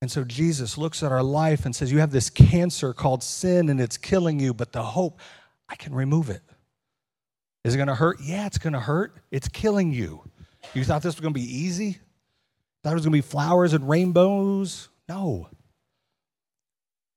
And 0.00 0.10
so 0.10 0.24
Jesus 0.24 0.76
looks 0.76 1.02
at 1.02 1.12
our 1.12 1.22
life 1.22 1.64
and 1.64 1.74
says, 1.74 1.90
You 1.90 2.00
have 2.00 2.10
this 2.10 2.28
cancer 2.28 2.92
called 2.92 3.22
sin 3.22 3.70
and 3.70 3.80
it's 3.80 3.96
killing 3.96 4.38
you, 4.38 4.52
but 4.52 4.72
the 4.72 4.82
hope, 4.82 5.18
I 5.68 5.76
can 5.76 5.94
remove 5.94 6.28
it. 6.28 6.42
Is 7.64 7.74
it 7.74 7.78
going 7.78 7.88
to 7.88 7.94
hurt? 7.94 8.18
Yeah, 8.22 8.46
it's 8.46 8.58
going 8.58 8.74
to 8.74 8.80
hurt. 8.80 9.16
It's 9.30 9.48
killing 9.48 9.92
you. 9.92 10.22
You 10.74 10.84
thought 10.84 11.02
this 11.02 11.14
was 11.14 11.20
going 11.20 11.32
to 11.32 11.40
be 11.40 11.46
easy? 11.46 11.98
Thought 12.82 12.90
it 12.90 12.94
was 12.96 13.04
going 13.06 13.12
to 13.12 13.26
be 13.26 13.30
flowers 13.30 13.72
and 13.72 13.88
rainbows? 13.88 14.90
No. 15.08 15.48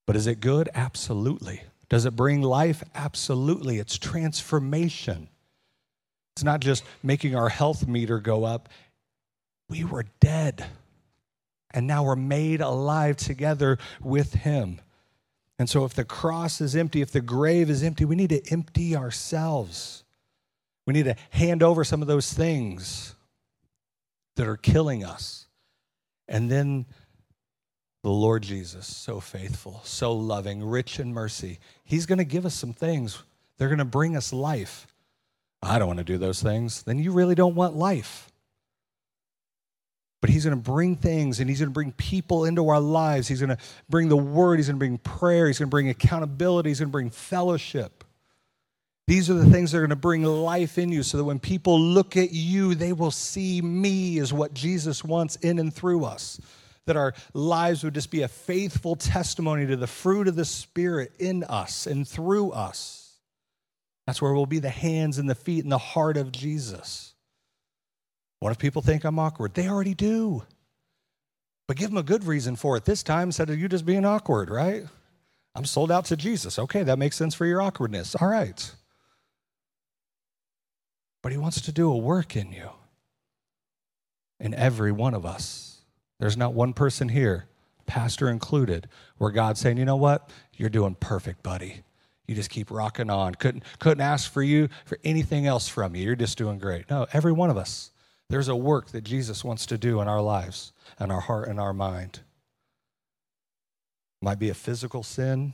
But 0.05 0.15
is 0.15 0.27
it 0.27 0.39
good? 0.39 0.69
Absolutely. 0.73 1.63
Does 1.89 2.05
it 2.05 2.15
bring 2.15 2.41
life? 2.41 2.83
Absolutely. 2.93 3.79
It's 3.79 3.97
transformation. 3.97 5.29
It's 6.35 6.43
not 6.43 6.59
just 6.59 6.83
making 7.01 7.35
our 7.35 7.49
health 7.49 7.87
meter 7.87 8.19
go 8.19 8.43
up. 8.43 8.69
We 9.69 9.83
were 9.83 10.05
dead 10.19 10.65
and 11.71 11.85
now 11.85 12.03
we're 12.03 12.15
made 12.15 12.61
alive 12.61 13.17
together 13.17 13.77
with 14.01 14.33
him. 14.33 14.81
And 15.59 15.69
so, 15.69 15.85
if 15.85 15.93
the 15.93 16.05
cross 16.05 16.61
is 16.61 16.75
empty, 16.75 17.01
if 17.01 17.11
the 17.11 17.21
grave 17.21 17.69
is 17.69 17.83
empty, 17.83 18.05
we 18.05 18.15
need 18.15 18.29
to 18.29 18.41
empty 18.51 18.95
ourselves. 18.95 20.03
We 20.85 20.93
need 20.93 21.05
to 21.05 21.15
hand 21.31 21.63
over 21.63 21.83
some 21.83 22.01
of 22.01 22.07
those 22.07 22.31
things 22.31 23.15
that 24.35 24.47
are 24.47 24.57
killing 24.57 25.03
us. 25.03 25.47
And 26.27 26.49
then 26.49 26.85
the 28.07 28.13
Lord 28.13 28.41
Jesus, 28.41 28.87
so 28.87 29.19
faithful, 29.19 29.81
so 29.83 30.13
loving, 30.13 30.63
rich 30.63 30.97
in 30.97 31.13
mercy, 31.13 31.59
He's 31.83 32.05
going 32.05 32.19
to 32.19 32.23
give 32.23 32.45
us 32.45 32.55
some 32.55 32.71
things. 32.71 33.21
They're 33.57 33.67
going 33.67 33.79
to 33.79 33.83
bring 33.83 34.15
us 34.15 34.31
life. 34.31 34.87
I 35.61 35.77
don't 35.77 35.87
want 35.87 35.97
to 35.97 36.05
do 36.05 36.17
those 36.17 36.41
things. 36.41 36.83
Then 36.83 36.99
you 36.99 37.11
really 37.11 37.35
don't 37.35 37.53
want 37.53 37.75
life. 37.75 38.31
But 40.21 40.29
he's 40.29 40.45
going 40.45 40.55
to 40.55 40.71
bring 40.71 40.95
things 40.95 41.41
and 41.41 41.49
he's 41.49 41.59
going 41.59 41.67
to 41.67 41.73
bring 41.73 41.91
people 41.91 42.45
into 42.45 42.69
our 42.69 42.79
lives. 42.79 43.27
He's 43.27 43.41
going 43.41 43.49
to 43.49 43.57
bring 43.89 44.07
the 44.07 44.15
word. 44.15 44.57
He's 44.59 44.67
going 44.67 44.77
to 44.77 44.79
bring 44.79 44.99
prayer. 44.99 45.47
He's 45.47 45.59
going 45.59 45.67
to 45.67 45.71
bring 45.71 45.89
accountability. 45.89 46.69
He's 46.69 46.79
going 46.79 46.87
to 46.87 46.93
bring 46.93 47.09
fellowship. 47.09 48.05
These 49.05 49.29
are 49.29 49.33
the 49.33 49.51
things 49.51 49.73
that 49.73 49.79
are 49.79 49.81
going 49.81 49.89
to 49.89 49.97
bring 49.97 50.23
life 50.23 50.77
in 50.77 50.93
you 50.93 51.03
so 51.03 51.17
that 51.17 51.25
when 51.25 51.39
people 51.39 51.77
look 51.77 52.15
at 52.15 52.31
you, 52.31 52.73
they 52.73 52.93
will 52.93 53.11
see 53.11 53.61
me 53.61 54.17
as 54.19 54.31
what 54.31 54.53
Jesus 54.53 55.03
wants 55.03 55.35
in 55.37 55.59
and 55.59 55.73
through 55.73 56.05
us. 56.05 56.39
That 56.87 56.97
our 56.97 57.13
lives 57.33 57.83
would 57.83 57.93
just 57.93 58.11
be 58.11 58.23
a 58.23 58.27
faithful 58.27 58.95
testimony 58.95 59.67
to 59.67 59.75
the 59.77 59.87
fruit 59.87 60.27
of 60.27 60.35
the 60.35 60.45
Spirit 60.45 61.13
in 61.19 61.43
us 61.43 61.85
and 61.85 62.07
through 62.07 62.51
us. 62.51 63.19
That's 64.05 64.21
where 64.21 64.33
we'll 64.33 64.45
be 64.45 64.59
the 64.59 64.69
hands 64.69 65.17
and 65.17 65.29
the 65.29 65.35
feet 65.35 65.63
and 65.63 65.71
the 65.71 65.77
heart 65.77 66.17
of 66.17 66.31
Jesus. 66.31 67.13
What 68.39 68.51
if 68.51 68.57
people 68.57 68.81
think 68.81 69.03
I'm 69.03 69.19
awkward? 69.19 69.53
They 69.53 69.67
already 69.67 69.93
do. 69.93 70.43
But 71.67 71.77
give 71.77 71.89
them 71.89 71.97
a 71.97 72.03
good 72.03 72.23
reason 72.23 72.55
for 72.55 72.77
it 72.77 72.85
this 72.85 73.03
time 73.03 73.27
instead 73.27 73.49
of 73.49 73.59
you 73.59 73.67
just 73.67 73.85
being 73.85 74.05
awkward, 74.05 74.49
right? 74.49 74.85
I'm 75.53 75.65
sold 75.65 75.91
out 75.91 76.05
to 76.05 76.15
Jesus. 76.15 76.57
Okay, 76.57 76.83
that 76.83 76.99
makes 76.99 77.17
sense 77.17 77.35
for 77.35 77.45
your 77.45 77.61
awkwardness. 77.61 78.15
All 78.15 78.27
right. 78.27 78.71
But 81.21 81.31
he 81.31 81.37
wants 81.37 81.61
to 81.61 81.71
do 81.71 81.91
a 81.91 81.97
work 81.97 82.35
in 82.37 82.53
you, 82.53 82.69
in 84.39 84.53
every 84.53 84.91
one 84.91 85.13
of 85.13 85.25
us. 85.25 85.76
There's 86.19 86.37
not 86.37 86.53
one 86.53 86.73
person 86.73 87.09
here, 87.09 87.45
pastor 87.85 88.29
included, 88.29 88.87
where 89.17 89.31
God's 89.31 89.59
saying, 89.59 89.77
you 89.77 89.85
know 89.85 89.95
what? 89.95 90.29
You're 90.55 90.69
doing 90.69 90.95
perfect, 90.95 91.43
buddy. 91.43 91.83
You 92.27 92.35
just 92.35 92.49
keep 92.49 92.69
rocking 92.71 93.09
on. 93.09 93.35
Couldn't, 93.35 93.63
couldn't 93.79 94.01
ask 94.01 94.31
for 94.31 94.43
you 94.43 94.69
for 94.85 94.97
anything 95.03 95.45
else 95.45 95.67
from 95.67 95.95
you. 95.95 96.03
You're 96.03 96.15
just 96.15 96.37
doing 96.37 96.59
great. 96.59 96.89
No, 96.89 97.07
every 97.13 97.31
one 97.31 97.49
of 97.49 97.57
us. 97.57 97.91
There's 98.29 98.49
a 98.49 98.55
work 98.55 98.91
that 98.91 99.05
Jesus 99.05 99.43
wants 99.43 99.65
to 99.67 99.77
do 99.77 100.01
in 100.01 100.07
our 100.07 100.21
lives 100.21 100.73
and 100.99 101.11
our 101.11 101.21
heart 101.21 101.47
and 101.47 101.59
our 101.59 101.71
mind. 101.71 102.19
It 104.21 104.25
might 104.25 104.39
be 104.39 104.49
a 104.49 104.53
physical 104.53 105.03
sin. 105.03 105.53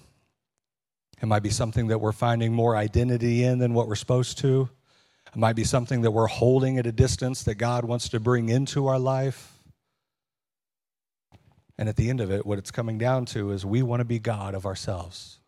It 1.21 1.28
might 1.28 1.43
be 1.43 1.52
something 1.52 1.88
that 1.88 1.99
we're 1.99 2.12
finding 2.12 2.54
more 2.54 2.76
identity 2.76 3.43
in 3.43 3.60
than 3.60 3.76
what 3.76 3.88
we're 3.88 3.95
supposed 3.95 4.39
to. 4.39 4.69
It 5.28 5.38
might 5.38 5.56
be 5.56 5.63
something 5.63 6.02
that 6.02 6.12
we're 6.12 6.28
holding 6.28 6.80
at 6.80 6.88
a 6.88 6.91
distance 6.91 7.43
that 7.43 7.56
God 7.56 7.86
wants 7.86 8.10
to 8.10 8.19
bring 8.19 8.49
into 8.49 8.88
our 8.88 8.99
life. 8.99 9.53
And 11.78 11.90
at 11.90 11.96
the 11.96 12.10
end 12.10 12.22
of 12.22 12.32
it, 12.32 12.46
what 12.46 12.60
it's 12.60 12.72
coming 12.72 12.98
down 12.98 13.26
to 13.28 13.52
is 13.52 13.66
we 13.66 13.82
want 13.82 14.02
to 14.02 14.06
be 14.06 14.20
God 14.20 14.54
of 14.54 14.66
ourselves. 14.66 15.40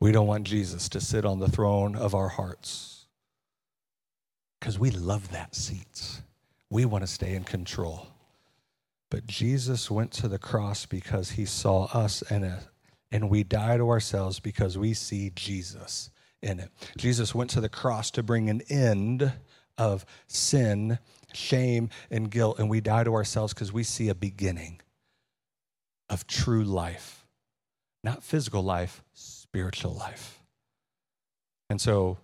We 0.00 0.12
don't 0.12 0.26
want 0.26 0.44
Jesus 0.44 0.88
to 0.90 1.00
sit 1.00 1.24
on 1.24 1.40
the 1.40 1.48
throne 1.48 1.96
of 1.96 2.14
our 2.14 2.28
hearts 2.28 3.06
because 4.60 4.78
we 4.78 4.90
love 4.90 5.30
that 5.30 5.54
seat. 5.54 6.20
We 6.70 6.84
want 6.84 7.04
to 7.04 7.10
stay 7.10 7.34
in 7.34 7.44
control. 7.44 8.08
But 9.10 9.26
Jesus 9.26 9.90
went 9.90 10.10
to 10.12 10.28
the 10.28 10.38
cross 10.38 10.86
because 10.86 11.30
he 11.30 11.44
saw 11.44 11.84
us 11.86 12.22
in 12.22 12.42
it, 12.42 12.66
and 13.12 13.30
we 13.30 13.44
die 13.44 13.76
to 13.76 13.88
ourselves 13.88 14.40
because 14.40 14.76
we 14.76 14.92
see 14.92 15.30
Jesus 15.34 16.10
in 16.42 16.60
it. 16.60 16.70
Jesus 16.98 17.34
went 17.34 17.50
to 17.50 17.60
the 17.60 17.68
cross 17.68 18.10
to 18.12 18.22
bring 18.22 18.50
an 18.50 18.60
end 18.68 19.32
of 19.78 20.04
sin, 20.26 20.98
shame, 21.32 21.88
and 22.10 22.30
guilt, 22.30 22.58
and 22.58 22.68
we 22.68 22.80
die 22.80 23.04
to 23.04 23.14
ourselves 23.14 23.54
because 23.54 23.72
we 23.72 23.84
see 23.84 24.08
a 24.08 24.14
beginning 24.14 24.80
of 26.14 26.26
true 26.28 26.64
life. 26.64 27.26
Not 28.04 28.22
physical 28.22 28.62
life, 28.62 29.02
spiritual 29.12 29.94
life. 29.94 30.38
And 31.68 31.80
so 31.80 32.18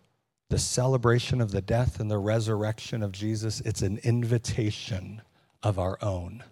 the 0.49 0.59
celebration 0.59 1.41
of 1.41 1.51
the 1.51 1.61
death 1.61 1.99
and 1.99 2.11
the 2.11 2.19
resurrection 2.19 3.03
of 3.03 3.11
Jesus, 3.11 3.61
it's 3.63 3.83
an 3.83 3.99
invitation 4.05 5.23
of 5.63 5.79
our 5.79 5.99
own. 6.01 6.45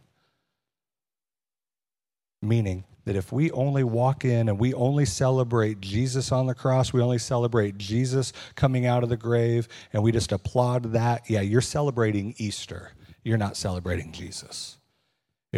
Meaning 2.42 2.85
that 3.05 3.14
if 3.14 3.31
we 3.31 3.53
only 3.53 3.85
walk 3.85 4.24
in 4.24 4.48
and 4.48 4.59
we 4.59 4.74
only 4.74 5.05
celebrate 5.05 5.81
Jesus 5.81 6.33
on 6.33 6.46
the 6.46 6.55
cross, 6.55 6.92
we 6.92 7.01
only 7.01 7.18
celebrate 7.18 7.79
Jesus 7.79 8.33
coming 8.57 8.85
out 8.85 9.05
of 9.05 9.11
the 9.11 9.16
grave, 9.16 9.68
and 9.92 10.03
we 10.03 10.11
just 10.11 10.33
applaud 10.33 10.92
that, 10.92 11.29
yeah, 11.31 11.40
you're 11.40 11.61
celebrating 11.61 12.35
Easter. 12.38 12.92
You're 13.22 13.38
not 13.38 13.57
celebrating 13.57 14.11
Jesus. 14.11 14.78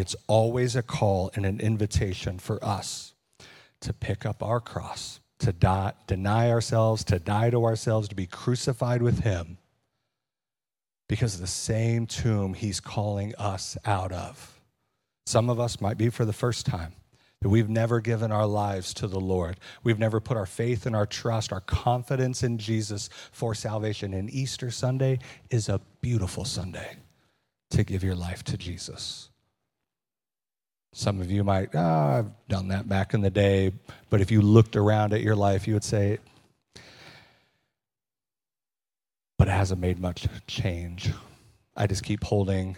It's 0.00 0.16
always 0.26 0.76
a 0.76 0.82
call 0.82 1.30
and 1.34 1.44
an 1.44 1.60
invitation 1.60 2.38
for 2.38 2.62
us 2.64 3.14
to 3.82 3.92
pick 3.92 4.24
up 4.24 4.42
our 4.42 4.58
cross, 4.58 5.20
to 5.40 5.52
die, 5.52 5.92
deny 6.06 6.50
ourselves, 6.50 7.04
to 7.04 7.18
die 7.18 7.50
to 7.50 7.64
ourselves, 7.64 8.08
to 8.08 8.14
be 8.14 8.26
crucified 8.26 9.02
with 9.02 9.20
Him 9.20 9.58
because 11.08 11.38
the 11.38 11.46
same 11.46 12.06
tomb 12.06 12.54
He's 12.54 12.80
calling 12.80 13.34
us 13.36 13.76
out 13.84 14.12
of. 14.12 14.60
Some 15.26 15.50
of 15.50 15.60
us 15.60 15.80
might 15.80 15.98
be 15.98 16.08
for 16.08 16.24
the 16.24 16.32
first 16.32 16.66
time 16.66 16.94
that 17.42 17.48
we've 17.48 17.68
never 17.68 18.00
given 18.00 18.32
our 18.32 18.46
lives 18.46 18.94
to 18.94 19.06
the 19.06 19.20
Lord. 19.20 19.58
We've 19.82 19.98
never 19.98 20.20
put 20.20 20.36
our 20.36 20.46
faith 20.46 20.86
and 20.86 20.94
our 20.94 21.06
trust, 21.06 21.52
our 21.52 21.60
confidence 21.60 22.42
in 22.42 22.58
Jesus 22.58 23.08
for 23.32 23.54
salvation. 23.54 24.14
And 24.14 24.30
Easter 24.30 24.70
Sunday 24.70 25.18
is 25.50 25.68
a 25.68 25.80
beautiful 26.00 26.44
Sunday 26.44 26.96
to 27.70 27.84
give 27.84 28.02
your 28.02 28.14
life 28.14 28.42
to 28.44 28.56
Jesus. 28.56 29.30
Some 30.92 31.20
of 31.20 31.30
you 31.30 31.44
might, 31.44 31.70
oh, 31.74 31.78
I've 31.78 32.48
done 32.48 32.68
that 32.68 32.88
back 32.88 33.14
in 33.14 33.20
the 33.20 33.30
day. 33.30 33.72
But 34.08 34.20
if 34.20 34.30
you 34.30 34.42
looked 34.42 34.76
around 34.76 35.12
at 35.12 35.20
your 35.20 35.36
life, 35.36 35.68
you 35.68 35.74
would 35.74 35.84
say, 35.84 36.18
but 39.38 39.48
it 39.48 39.52
hasn't 39.52 39.80
made 39.80 40.00
much 40.00 40.26
change. 40.46 41.10
I 41.76 41.86
just 41.86 42.02
keep 42.02 42.24
holding 42.24 42.76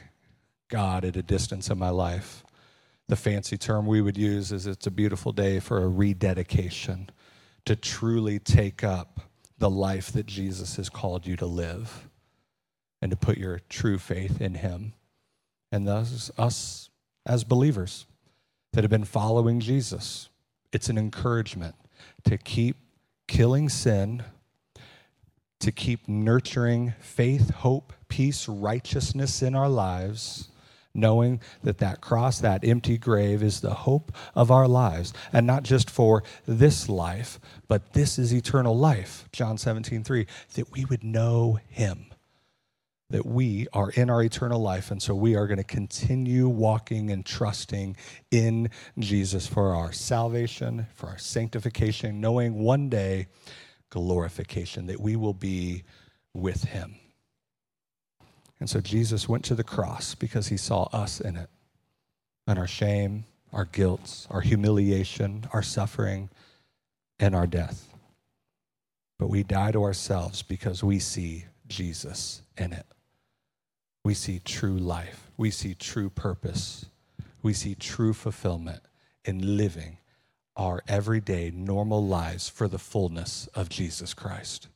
God 0.68 1.04
at 1.04 1.16
a 1.16 1.22
distance 1.22 1.70
in 1.70 1.78
my 1.78 1.90
life. 1.90 2.44
The 3.08 3.16
fancy 3.16 3.58
term 3.58 3.86
we 3.86 4.00
would 4.00 4.16
use 4.16 4.52
is 4.52 4.66
it's 4.66 4.86
a 4.86 4.90
beautiful 4.90 5.32
day 5.32 5.58
for 5.58 5.82
a 5.82 5.88
rededication 5.88 7.10
to 7.64 7.74
truly 7.76 8.38
take 8.38 8.84
up 8.84 9.20
the 9.58 9.70
life 9.70 10.12
that 10.12 10.26
Jesus 10.26 10.76
has 10.76 10.88
called 10.88 11.26
you 11.26 11.36
to 11.36 11.46
live 11.46 12.08
and 13.00 13.10
to 13.10 13.16
put 13.16 13.38
your 13.38 13.60
true 13.68 13.98
faith 13.98 14.40
in 14.40 14.54
Him. 14.54 14.92
And 15.70 15.86
thus, 15.86 16.30
us 16.38 16.90
as 17.26 17.44
believers 17.44 18.06
that 18.72 18.84
have 18.84 18.90
been 18.90 19.04
following 19.04 19.60
Jesus, 19.60 20.28
it's 20.72 20.88
an 20.88 20.98
encouragement 20.98 21.74
to 22.24 22.38
keep 22.38 22.76
killing 23.28 23.68
sin, 23.68 24.22
to 25.60 25.70
keep 25.70 26.08
nurturing 26.08 26.94
faith, 27.00 27.50
hope, 27.50 27.92
peace, 28.08 28.48
righteousness 28.48 29.42
in 29.42 29.54
our 29.54 29.68
lives 29.68 30.48
knowing 30.94 31.40
that 31.62 31.78
that 31.78 32.00
cross, 32.00 32.40
that 32.40 32.64
empty 32.64 32.98
grave 32.98 33.42
is 33.42 33.60
the 33.60 33.74
hope 33.74 34.12
of 34.34 34.50
our 34.50 34.68
lives. 34.68 35.12
And 35.32 35.46
not 35.46 35.62
just 35.62 35.90
for 35.90 36.22
this 36.46 36.88
life, 36.88 37.40
but 37.68 37.92
this 37.92 38.18
is 38.18 38.34
eternal 38.34 38.76
life. 38.76 39.28
John 39.32 39.58
17, 39.58 40.04
3, 40.04 40.26
that 40.54 40.72
we 40.72 40.84
would 40.84 41.04
know 41.04 41.58
him. 41.68 42.06
That 43.12 43.24
we 43.24 43.66
are 43.72 43.90
in 43.90 44.10
our 44.10 44.22
eternal 44.22 44.60
life, 44.60 44.90
and 44.90 45.02
so 45.02 45.14
we 45.14 45.36
are 45.36 45.46
going 45.46 45.58
to 45.58 45.64
continue 45.64 46.48
walking 46.48 47.10
and 47.10 47.24
trusting 47.24 47.96
in 48.30 48.70
Jesus 48.98 49.46
for 49.46 49.74
our 49.74 49.92
salvation, 49.92 50.86
for 50.94 51.08
our 51.08 51.18
sanctification, 51.18 52.20
knowing 52.20 52.54
one 52.54 52.88
day 52.88 53.26
glorification, 53.90 54.86
that 54.86 55.00
we 55.00 55.16
will 55.16 55.34
be 55.34 55.84
with 56.34 56.64
him. 56.64 56.96
And 58.58 58.70
so 58.70 58.80
Jesus 58.80 59.28
went 59.28 59.44
to 59.46 59.54
the 59.54 59.64
cross 59.64 60.14
because 60.14 60.48
he 60.48 60.56
saw 60.56 60.84
us 60.84 61.20
in 61.20 61.36
it 61.36 61.50
and 62.46 62.58
our 62.58 62.66
shame, 62.66 63.24
our 63.52 63.64
guilt, 63.66 64.26
our 64.30 64.40
humiliation, 64.40 65.46
our 65.52 65.62
suffering, 65.62 66.30
and 67.18 67.34
our 67.34 67.46
death. 67.46 67.88
But 69.18 69.28
we 69.28 69.42
die 69.42 69.72
to 69.72 69.82
ourselves 69.82 70.42
because 70.42 70.82
we 70.82 70.98
see 70.98 71.44
Jesus 71.68 72.42
in 72.56 72.72
it. 72.72 72.86
We 74.04 74.14
see 74.14 74.40
true 74.44 74.76
life. 74.78 75.30
We 75.36 75.50
see 75.50 75.74
true 75.74 76.10
purpose. 76.10 76.86
We 77.42 77.52
see 77.52 77.74
true 77.74 78.12
fulfillment 78.12 78.82
in 79.24 79.56
living 79.56 79.98
our 80.56 80.82
everyday 80.86 81.50
normal 81.50 82.04
lives 82.04 82.48
for 82.48 82.68
the 82.68 82.78
fullness 82.78 83.48
of 83.54 83.68
Jesus 83.68 84.14
Christ. 84.14 84.68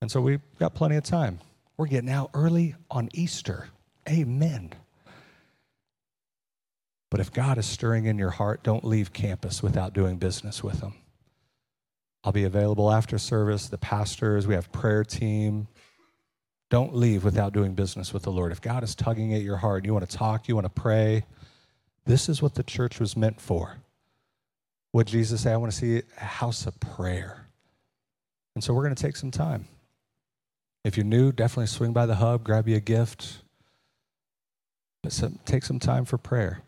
And 0.00 0.10
so 0.10 0.20
we've 0.20 0.42
got 0.58 0.74
plenty 0.74 0.96
of 0.96 1.04
time. 1.04 1.40
We're 1.76 1.86
getting 1.86 2.10
out 2.10 2.30
early 2.34 2.74
on 2.90 3.08
Easter. 3.12 3.68
Amen. 4.08 4.72
But 7.10 7.20
if 7.20 7.32
God 7.32 7.58
is 7.58 7.66
stirring 7.66 8.04
in 8.04 8.18
your 8.18 8.30
heart, 8.30 8.62
don't 8.62 8.84
leave 8.84 9.12
campus 9.12 9.62
without 9.62 9.92
doing 9.92 10.16
business 10.16 10.62
with 10.62 10.80
Him. 10.80 10.94
I'll 12.24 12.32
be 12.32 12.44
available 12.44 12.90
after 12.90 13.18
service. 13.18 13.68
The 13.68 13.78
pastors, 13.78 14.46
we 14.46 14.54
have 14.54 14.72
prayer 14.72 15.04
team. 15.04 15.68
Don't 16.68 16.94
leave 16.94 17.24
without 17.24 17.52
doing 17.52 17.74
business 17.74 18.12
with 18.12 18.24
the 18.24 18.32
Lord. 18.32 18.52
If 18.52 18.60
God 18.60 18.82
is 18.82 18.94
tugging 18.94 19.34
at 19.34 19.42
your 19.42 19.56
heart, 19.56 19.84
you 19.84 19.92
want 19.92 20.08
to 20.08 20.16
talk, 20.16 20.48
you 20.48 20.54
want 20.54 20.64
to 20.64 20.80
pray, 20.80 21.24
this 22.06 22.28
is 22.28 22.42
what 22.42 22.54
the 22.54 22.62
church 22.62 22.98
was 22.98 23.16
meant 23.16 23.40
for. 23.40 23.76
What 24.92 25.06
Jesus 25.06 25.42
said, 25.42 25.52
I 25.52 25.56
want 25.58 25.72
to 25.72 25.78
see 25.78 26.02
a 26.20 26.24
house 26.24 26.66
of 26.66 26.78
prayer. 26.80 27.46
And 28.54 28.64
so 28.64 28.72
we're 28.72 28.82
going 28.82 28.94
to 28.94 29.02
take 29.02 29.16
some 29.16 29.30
time. 29.30 29.66
If 30.84 30.96
you're 30.96 31.04
new, 31.04 31.32
definitely 31.32 31.66
swing 31.66 31.92
by 31.92 32.06
the 32.06 32.14
hub, 32.14 32.44
grab 32.44 32.68
you 32.68 32.76
a 32.76 32.80
gift. 32.80 33.42
But 35.02 35.12
some, 35.12 35.38
take 35.44 35.64
some 35.64 35.78
time 35.78 36.04
for 36.04 36.16
prayer. 36.16 36.62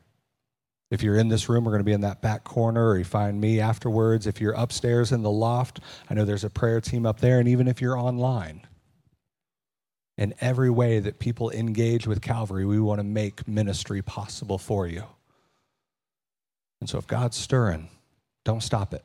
If 0.91 1.03
you're 1.03 1.17
in 1.17 1.29
this 1.29 1.49
room, 1.49 1.65
we're 1.65 1.73
going 1.73 1.81
to 1.81 1.85
be 1.85 1.93
in 1.93 2.01
that 2.01 2.23
back 2.23 2.45
corner, 2.45 2.89
or 2.89 2.99
you 2.99 3.05
find 3.05 3.41
me 3.41 3.61
afterwards. 3.61 4.27
If 4.27 4.41
you're 4.41 4.55
upstairs 4.55 5.13
in 5.13 5.23
the 5.23 5.31
loft, 5.31 5.81
I 6.09 6.15
know 6.15 6.25
there's 6.25 6.45
a 6.45 6.51
prayer 6.51 6.81
team 6.81 7.07
up 7.07 7.21
there. 7.21 7.39
And 7.39 7.49
even 7.49 7.69
if 7.69 7.81
you're 7.81 7.99
online, 7.99 8.67
in 10.19 10.35
every 10.41 10.69
way 10.69 10.99
that 10.99 11.21
people 11.21 11.51
engage 11.53 12.07
with 12.07 12.21
Calvary, 12.21 12.67
we 12.67 12.81
want 12.81 12.99
to 12.99 13.05
make 13.05 13.47
ministry 13.47 14.03
possible 14.03 14.59
for 14.59 14.87
you. 14.87 15.05
And 16.81 16.91
so 16.91 16.99
if 16.99 17.07
God's 17.07 17.37
stirring, 17.37 17.89
don't 18.45 18.63
stop 18.63 18.93
it. 18.93 19.05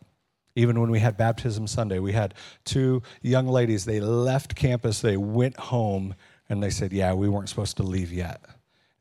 Even 0.55 0.81
when 0.81 0.89
we 0.89 0.99
had 0.99 1.15
baptism 1.15 1.67
Sunday, 1.67 1.99
we 1.99 2.13
had 2.13 2.33
two 2.65 3.03
young 3.21 3.47
ladies. 3.47 3.85
They 3.85 3.99
left 3.99 4.55
campus, 4.55 5.01
they 5.01 5.17
went 5.17 5.57
home, 5.57 6.15
and 6.49 6.61
they 6.61 6.69
said, 6.69 6.91
Yeah, 6.91 7.13
we 7.13 7.29
weren't 7.29 7.49
supposed 7.49 7.77
to 7.77 7.83
leave 7.83 8.11
yet. 8.11 8.41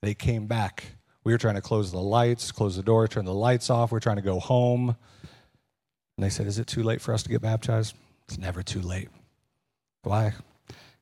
They 0.02 0.14
came 0.14 0.46
back. 0.46 0.84
We 1.24 1.32
were 1.32 1.38
trying 1.38 1.54
to 1.54 1.60
close 1.60 1.92
the 1.92 2.00
lights, 2.00 2.52
close 2.52 2.76
the 2.76 2.82
door, 2.82 3.08
turn 3.08 3.24
the 3.24 3.34
lights 3.34 3.70
off. 3.70 3.92
We 3.92 3.96
are 3.96 4.00
trying 4.00 4.16
to 4.16 4.22
go 4.22 4.40
home. 4.40 4.96
And 6.16 6.24
they 6.24 6.30
said, 6.30 6.46
Is 6.46 6.58
it 6.58 6.66
too 6.66 6.82
late 6.82 7.00
for 7.00 7.14
us 7.14 7.22
to 7.22 7.30
get 7.30 7.40
baptized? 7.40 7.94
It's 8.24 8.38
never 8.38 8.62
too 8.62 8.80
late. 8.80 9.08
Why? 10.02 10.34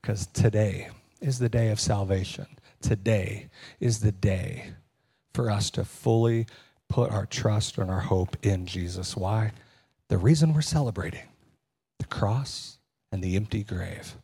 Because 0.00 0.26
today 0.26 0.88
is 1.20 1.38
the 1.38 1.48
day 1.48 1.70
of 1.70 1.80
salvation. 1.80 2.46
Today 2.80 3.50
is 3.78 4.00
the 4.00 4.12
day 4.12 4.72
for 5.34 5.50
us 5.50 5.70
to 5.72 5.84
fully 5.84 6.46
put 6.88 7.10
our 7.10 7.26
trust 7.26 7.78
and 7.78 7.90
our 7.90 8.00
hope 8.00 8.36
in 8.42 8.66
Jesus. 8.66 9.16
Why? 9.16 9.52
the 10.10 10.18
reason 10.18 10.52
we're 10.52 10.60
celebrating 10.60 11.22
the 11.98 12.04
cross 12.04 12.78
and 13.12 13.22
the 13.22 13.36
empty 13.36 13.62
grave. 13.62 14.16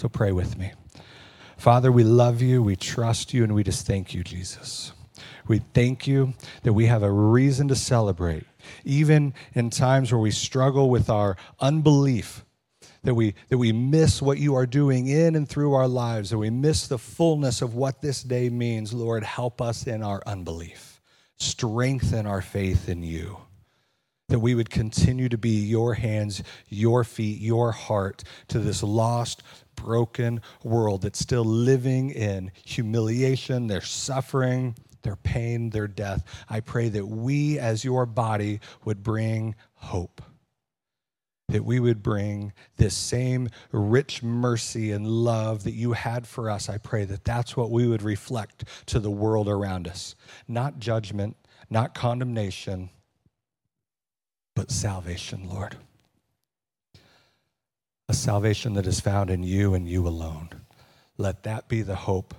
So 0.00 0.08
pray 0.08 0.32
with 0.32 0.56
me. 0.56 0.72
Father, 1.58 1.92
we 1.92 2.02
love 2.02 2.40
you, 2.40 2.62
we 2.62 2.76
trust 2.76 3.34
you, 3.34 3.44
and 3.44 3.54
we 3.54 3.62
just 3.62 3.86
thank 3.86 4.14
you, 4.14 4.24
Jesus. 4.24 4.92
We 5.46 5.58
thank 5.74 6.06
you 6.06 6.32
that 6.62 6.72
we 6.72 6.86
have 6.86 7.02
a 7.02 7.10
reason 7.10 7.68
to 7.68 7.76
celebrate, 7.76 8.44
even 8.84 9.34
in 9.54 9.68
times 9.68 10.10
where 10.10 10.20
we 10.20 10.30
struggle 10.30 10.88
with 10.88 11.10
our 11.10 11.36
unbelief, 11.60 12.44
that 13.02 13.14
we, 13.14 13.34
that 13.48 13.58
we 13.58 13.72
miss 13.72 14.20
what 14.20 14.38
you 14.38 14.54
are 14.54 14.66
doing 14.66 15.06
in 15.06 15.34
and 15.34 15.48
through 15.48 15.74
our 15.74 15.88
lives, 15.88 16.30
that 16.30 16.38
we 16.38 16.50
miss 16.50 16.88
the 16.88 16.98
fullness 16.98 17.62
of 17.62 17.74
what 17.74 18.00
this 18.00 18.22
day 18.22 18.48
means. 18.50 18.92
Lord, 18.92 19.22
help 19.22 19.60
us 19.60 19.86
in 19.86 20.02
our 20.02 20.22
unbelief, 20.26 21.00
strengthen 21.36 22.26
our 22.26 22.42
faith 22.42 22.88
in 22.88 23.02
you 23.02 23.38
that 24.28 24.40
we 24.40 24.54
would 24.54 24.68
continue 24.68 25.28
to 25.28 25.38
be 25.38 25.64
your 25.64 25.94
hands, 25.94 26.42
your 26.68 27.02
feet, 27.02 27.40
your 27.40 27.72
heart 27.72 28.22
to 28.48 28.58
this 28.58 28.82
lost, 28.82 29.42
broken 29.74 30.42
world 30.62 31.02
that's 31.02 31.18
still 31.18 31.44
living 31.44 32.10
in 32.10 32.50
humiliation, 32.64 33.66
their 33.68 33.80
suffering, 33.80 34.74
their 35.02 35.16
pain, 35.16 35.70
their 35.70 35.88
death. 35.88 36.24
I 36.48 36.60
pray 36.60 36.88
that 36.90 37.06
we, 37.06 37.58
as 37.58 37.84
your 37.84 38.04
body, 38.04 38.60
would 38.84 39.02
bring 39.02 39.54
hope. 39.74 40.20
That 41.48 41.64
we 41.64 41.80
would 41.80 42.02
bring 42.02 42.52
this 42.76 42.94
same 42.94 43.48
rich 43.72 44.22
mercy 44.22 44.92
and 44.92 45.06
love 45.06 45.64
that 45.64 45.72
you 45.72 45.92
had 45.92 46.26
for 46.26 46.50
us. 46.50 46.68
I 46.68 46.76
pray 46.76 47.06
that 47.06 47.24
that's 47.24 47.56
what 47.56 47.70
we 47.70 47.86
would 47.86 48.02
reflect 48.02 48.64
to 48.86 49.00
the 49.00 49.10
world 49.10 49.48
around 49.48 49.88
us. 49.88 50.14
Not 50.46 50.78
judgment, 50.78 51.36
not 51.70 51.94
condemnation, 51.94 52.90
but 54.54 54.70
salvation, 54.70 55.48
Lord. 55.48 55.76
A 58.08 58.14
salvation 58.14 58.74
that 58.74 58.86
is 58.86 59.00
found 59.00 59.30
in 59.30 59.42
you 59.42 59.72
and 59.72 59.88
you 59.88 60.06
alone. 60.06 60.50
Let 61.16 61.44
that 61.44 61.68
be 61.68 61.82
the 61.82 61.94
hope, 61.94 62.34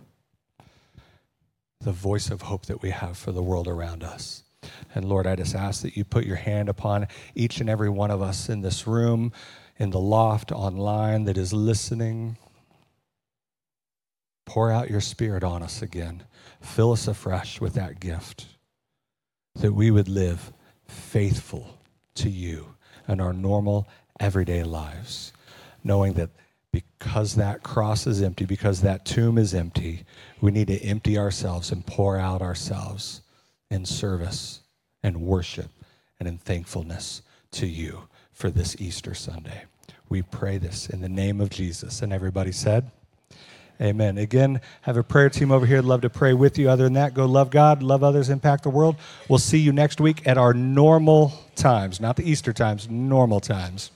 the 1.82 1.91
voice 1.91 2.30
of 2.30 2.43
hope 2.43 2.66
that 2.68 2.82
we 2.82 2.91
have 2.91 3.18
for 3.18 3.32
the 3.32 3.43
world 3.43 3.68
around 3.68 4.03
us. 4.03 4.43
And 4.93 5.05
Lord, 5.05 5.28
I 5.28 5.36
just 5.36 5.55
ask 5.55 5.82
that 5.82 5.97
you 5.97 6.03
put 6.03 6.26
your 6.26 6.36
hand 6.36 6.70
upon 6.70 7.07
each 7.36 7.59
and 7.61 7.70
every 7.70 7.89
one 7.89 8.11
of 8.11 8.22
us 8.22 8.49
in 8.49 8.61
this 8.61 8.88
room, 8.88 9.32
in 9.78 9.89
the 9.91 9.99
loft, 9.99 10.51
online, 10.51 11.24
that 11.26 11.38
is 11.38 11.53
listening. 11.53 12.38
Pour 14.45 14.72
out 14.72 14.89
your 14.89 15.01
spirit 15.01 15.43
on 15.43 15.61
us 15.63 15.82
again. 15.82 16.24
Fill 16.61 16.91
us 16.91 17.07
afresh 17.07 17.61
with 17.61 17.74
that 17.76 17.99
gift, 17.99 18.47
that 19.55 19.74
we 19.74 19.91
would 19.91 20.09
live 20.09 20.51
faithful 20.88 21.78
to 22.15 22.30
you 22.30 22.76
in 23.07 23.22
our 23.22 23.34
normal, 23.34 23.88
everyday 24.20 24.63
lives, 24.63 25.32
knowing 25.84 26.13
that 26.13 26.30
because 26.72 27.36
that 27.36 27.63
cross 27.63 28.05
is 28.05 28.22
empty, 28.22 28.45
because 28.45 28.82
that 28.82 29.05
tomb 29.05 29.38
is 29.38 29.55
empty, 29.55 30.05
we 30.41 30.51
need 30.51 30.67
to 30.67 30.80
empty 30.84 31.17
ourselves 31.17 31.72
and 31.72 31.86
pour 31.86 32.17
out 32.17 32.41
ourselves 32.41 33.22
in 33.70 33.86
service 33.86 34.61
and 35.03 35.22
worship 35.22 35.72
and 36.20 36.28
in 36.28 36.38
thankfulness 36.38 37.22
to 37.51 37.67
you 37.67 38.07
for 38.32 38.49
this 38.49 38.76
Easter 38.80 39.13
Sunday. 39.13 39.63
We 40.07 40.22
pray 40.22 40.57
this 40.57 40.89
in 40.89 41.01
the 41.01 41.09
name 41.09 41.39
of 41.39 41.49
Jesus. 41.49 42.01
And 42.01 42.11
everybody 42.11 42.51
said, 42.51 42.91
Amen. 43.82 44.17
Again, 44.17 44.59
have 44.82 44.97
a 44.97 45.03
prayer 45.03 45.30
team 45.30 45.53
over 45.53 45.65
here. 45.65 45.82
Love 45.82 46.01
to 46.01 46.09
pray 46.09 46.34
with 46.34 46.57
you. 46.57 46.70
Other 46.70 46.84
than 46.84 46.93
that, 46.93 47.13
go 47.13 47.26
love 47.26 47.49
God, 47.49 47.82
love 47.82 48.03
others, 48.03 48.30
impact 48.30 48.63
the 48.63 48.70
world. 48.70 48.97
We'll 49.30 49.39
see 49.39 49.59
you 49.59 49.72
next 49.72 50.01
week 50.01 50.28
at 50.28 50.38
our 50.38 50.53
normal 50.53 51.32
times, 51.55 52.01
not 52.01 52.17
the 52.17 52.30
Easter 52.30 52.51
times, 52.51 52.89
normal 52.89 53.39
times. 53.39 53.91